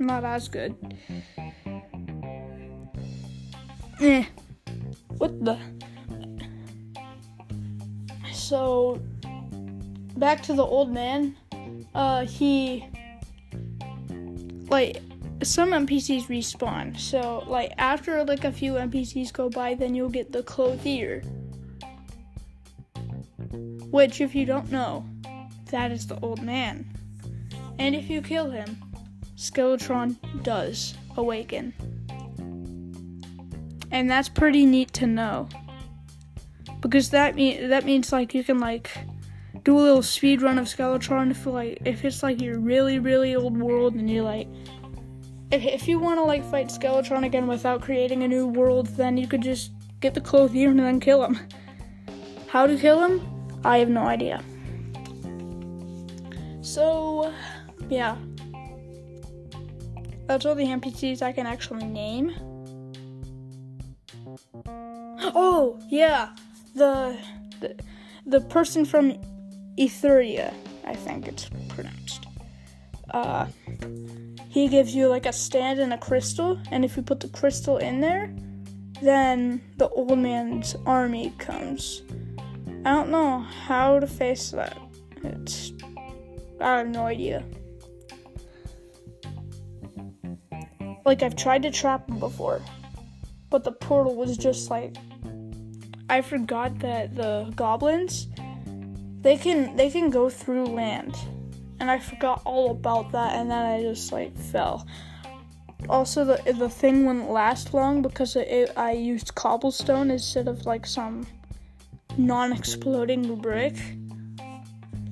not 0.00 0.24
as 0.24 0.48
good. 0.48 0.74
Eh. 4.00 4.24
What 5.18 5.44
the? 5.44 5.58
So, 8.32 8.98
back 10.16 10.42
to 10.44 10.54
the 10.54 10.64
old 10.64 10.90
man. 10.90 11.36
Uh, 11.94 12.24
he. 12.24 12.86
Like, 14.70 15.02
some 15.42 15.70
NPCs 15.70 16.26
respawn. 16.26 16.98
So 16.98 17.44
like 17.46 17.72
after 17.78 18.24
like 18.24 18.44
a 18.44 18.52
few 18.52 18.74
NPCs 18.74 19.32
go 19.32 19.48
by, 19.48 19.74
then 19.74 19.94
you'll 19.94 20.10
get 20.10 20.32
the 20.32 20.42
clothier. 20.42 21.22
Which 23.90 24.20
if 24.20 24.34
you 24.34 24.44
don't 24.44 24.70
know, 24.70 25.04
that 25.70 25.92
is 25.92 26.06
the 26.06 26.18
old 26.20 26.42
man. 26.42 26.86
And 27.78 27.94
if 27.94 28.10
you 28.10 28.22
kill 28.22 28.50
him, 28.50 28.80
Skeletron 29.36 30.16
does 30.42 30.94
awaken. 31.16 31.72
And 33.90 34.08
that's 34.10 34.28
pretty 34.28 34.66
neat 34.66 34.92
to 34.94 35.06
know. 35.06 35.48
Because 36.80 37.10
that 37.10 37.34
mean 37.34 37.68
that 37.68 37.84
means 37.84 38.12
like 38.12 38.34
you 38.34 38.44
can 38.44 38.58
like 38.58 38.90
do 39.64 39.78
a 39.78 39.80
little 39.80 40.02
speed 40.02 40.42
run 40.42 40.58
of 40.58 40.66
Skeletron 40.66 41.30
if 41.30 41.46
like 41.46 41.78
if 41.84 42.04
it's 42.04 42.22
like 42.22 42.40
your 42.40 42.58
really 42.58 42.98
really 42.98 43.34
old 43.34 43.58
world 43.58 43.94
and 43.94 44.08
you're 44.10 44.24
like 44.24 44.48
if, 45.50 45.64
if 45.64 45.88
you 45.88 45.98
want 45.98 46.18
to 46.18 46.24
like 46.24 46.44
fight 46.44 46.68
Skeletron 46.68 47.24
again 47.24 47.46
without 47.46 47.82
creating 47.82 48.22
a 48.22 48.28
new 48.28 48.46
world, 48.46 48.86
then 48.96 49.16
you 49.16 49.26
could 49.26 49.42
just 49.42 49.72
get 50.00 50.14
the 50.14 50.20
clothier 50.20 50.70
and 50.70 50.78
then 50.78 51.00
kill 51.00 51.24
him. 51.24 51.38
How 52.48 52.66
to 52.66 52.76
kill 52.76 53.02
him? 53.04 53.20
I 53.64 53.78
have 53.78 53.88
no 53.88 54.02
idea. 54.02 54.42
So, 56.70 57.34
yeah. 57.88 58.16
That's 60.28 60.46
all 60.46 60.54
the 60.54 60.66
NPCs 60.66 61.20
I 61.20 61.32
can 61.32 61.44
actually 61.44 61.84
name. 61.84 62.32
Oh, 65.34 65.80
yeah. 65.88 66.28
The 66.76 67.18
the, 67.58 67.76
the 68.24 68.40
person 68.42 68.84
from 68.84 69.14
Etheria, 69.78 70.54
I 70.86 70.94
think 70.94 71.26
it's 71.26 71.50
pronounced. 71.70 72.26
Uh 73.10 73.46
he 74.48 74.68
gives 74.68 74.94
you 74.94 75.08
like 75.08 75.26
a 75.26 75.32
stand 75.32 75.80
and 75.80 75.92
a 75.92 75.98
crystal, 75.98 76.56
and 76.70 76.84
if 76.84 76.96
you 76.96 77.02
put 77.02 77.18
the 77.18 77.28
crystal 77.30 77.78
in 77.78 78.00
there, 78.00 78.32
then 79.02 79.60
the 79.76 79.88
old 79.88 80.20
man's 80.20 80.76
army 80.86 81.34
comes. 81.38 82.02
I 82.84 82.94
don't 82.94 83.10
know 83.10 83.40
how 83.40 83.98
to 83.98 84.06
face 84.06 84.52
that. 84.52 84.78
It's 85.24 85.72
I 86.60 86.78
have 86.78 86.88
no 86.88 87.06
idea. 87.06 87.44
Like 91.04 91.22
I've 91.22 91.36
tried 91.36 91.62
to 91.62 91.70
trap 91.70 92.08
him 92.08 92.18
before, 92.18 92.60
but 93.48 93.64
the 93.64 93.72
portal 93.72 94.14
was 94.14 94.36
just 94.36 94.70
like 94.70 94.96
I 96.08 96.20
forgot 96.20 96.78
that 96.80 97.16
the 97.16 97.52
goblins 97.56 98.28
they 99.22 99.36
can 99.36 99.76
they 99.76 99.90
can 99.90 100.10
go 100.10 100.28
through 100.28 100.66
land 100.66 101.16
and 101.80 101.90
I 101.90 101.98
forgot 101.98 102.42
all 102.44 102.70
about 102.70 103.10
that, 103.12 103.36
and 103.36 103.50
then 103.50 103.66
I 103.66 103.82
just 103.82 104.12
like 104.12 104.36
fell. 104.36 104.86
Also, 105.88 106.24
the 106.24 106.52
the 106.52 106.68
thing 106.68 107.06
wouldn't 107.06 107.30
last 107.30 107.72
long 107.72 108.02
because 108.02 108.36
it, 108.36 108.46
it, 108.48 108.72
I 108.76 108.92
used 108.92 109.34
cobblestone 109.34 110.10
instead 110.10 110.46
of 110.46 110.66
like 110.66 110.86
some 110.86 111.26
non-exploding 112.18 113.36
brick. 113.36 113.76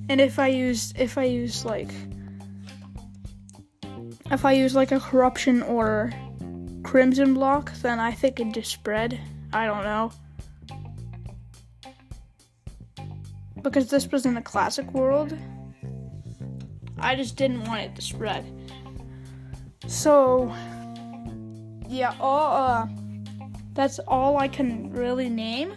And 0.09 0.21
if 0.21 0.39
I 0.39 0.49
used 0.49 0.99
if 0.99 1.19
I 1.19 1.25
use 1.25 1.65
like 1.65 1.91
if 4.31 4.45
I 4.45 4.53
use 4.53 4.75
like 4.75 4.93
a 4.93 5.01
corruption 5.01 5.63
or 5.63 6.13
crimson 6.83 7.35
block, 7.35 7.73
then 7.83 7.99
I 7.99 8.13
think 8.13 8.41
it 8.41 8.53
just 8.53 8.71
spread. 8.71 9.21
I 9.53 9.67
don't 9.67 9.85
know. 9.85 10.13
Because 13.63 13.91
this 13.91 14.07
was 14.11 14.25
in 14.25 14.35
the 14.35 14.43
classic 14.43 14.91
world, 14.93 15.37
I 16.99 17.15
just 17.15 17.37
didn't 17.37 17.65
want 17.65 17.81
it 17.81 17.97
to 17.97 18.03
spread. 18.03 18.45
So, 19.87 20.55
yeah, 21.89 22.15
all, 22.21 22.57
uh, 22.57 22.89
that's 23.73 23.99
all 24.01 24.39
I 24.39 24.49
can 24.49 24.91
really 24.91 25.29
name. 25.29 25.75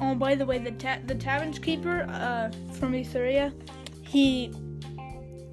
Oh, 0.00 0.14
by 0.14 0.34
the 0.34 0.46
way, 0.46 0.58
the 0.58 0.72
ta- 0.72 0.98
the 1.06 1.14
tavern 1.14 1.52
keeper 1.52 2.06
uh, 2.08 2.50
from 2.72 2.92
Etheria, 2.92 3.52
he 4.02 4.52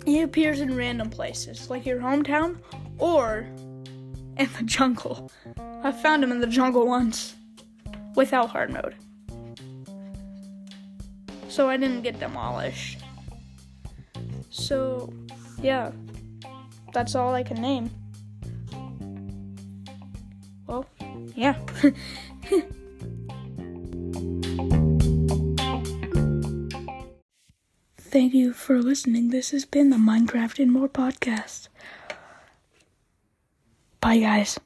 he 0.06 0.22
appears 0.22 0.62
in 0.62 0.76
random 0.76 1.10
places, 1.10 1.70
like 1.70 1.86
your 1.86 2.00
hometown 2.00 2.58
or 2.98 3.46
in 4.38 4.50
the 4.58 4.64
jungle. 4.64 5.30
I 5.84 5.92
found 5.92 6.24
him 6.24 6.32
in 6.32 6.40
the 6.40 6.48
jungle 6.48 6.88
once 6.88 7.36
without 8.16 8.50
hard 8.50 8.72
mode, 8.72 8.96
so 11.50 11.70
I 11.70 11.76
didn't 11.78 12.04
get 12.04 12.20
demolished. 12.20 13.00
So, 14.50 15.14
yeah, 15.62 15.92
that's 16.94 17.16
all 17.16 17.34
I 17.34 17.44
can 17.44 17.62
name. 17.62 17.92
Well, 20.68 20.86
yeah. 21.36 21.56
Thank 28.00 28.34
you 28.34 28.54
for 28.54 28.82
listening. 28.82 29.30
This 29.30 29.52
has 29.52 29.66
been 29.66 29.90
the 29.90 29.98
Minecraft 29.98 30.60
and 30.60 30.72
More 30.72 30.90
podcast. 30.90 31.68
Bye, 34.02 34.20
guys. 34.20 34.60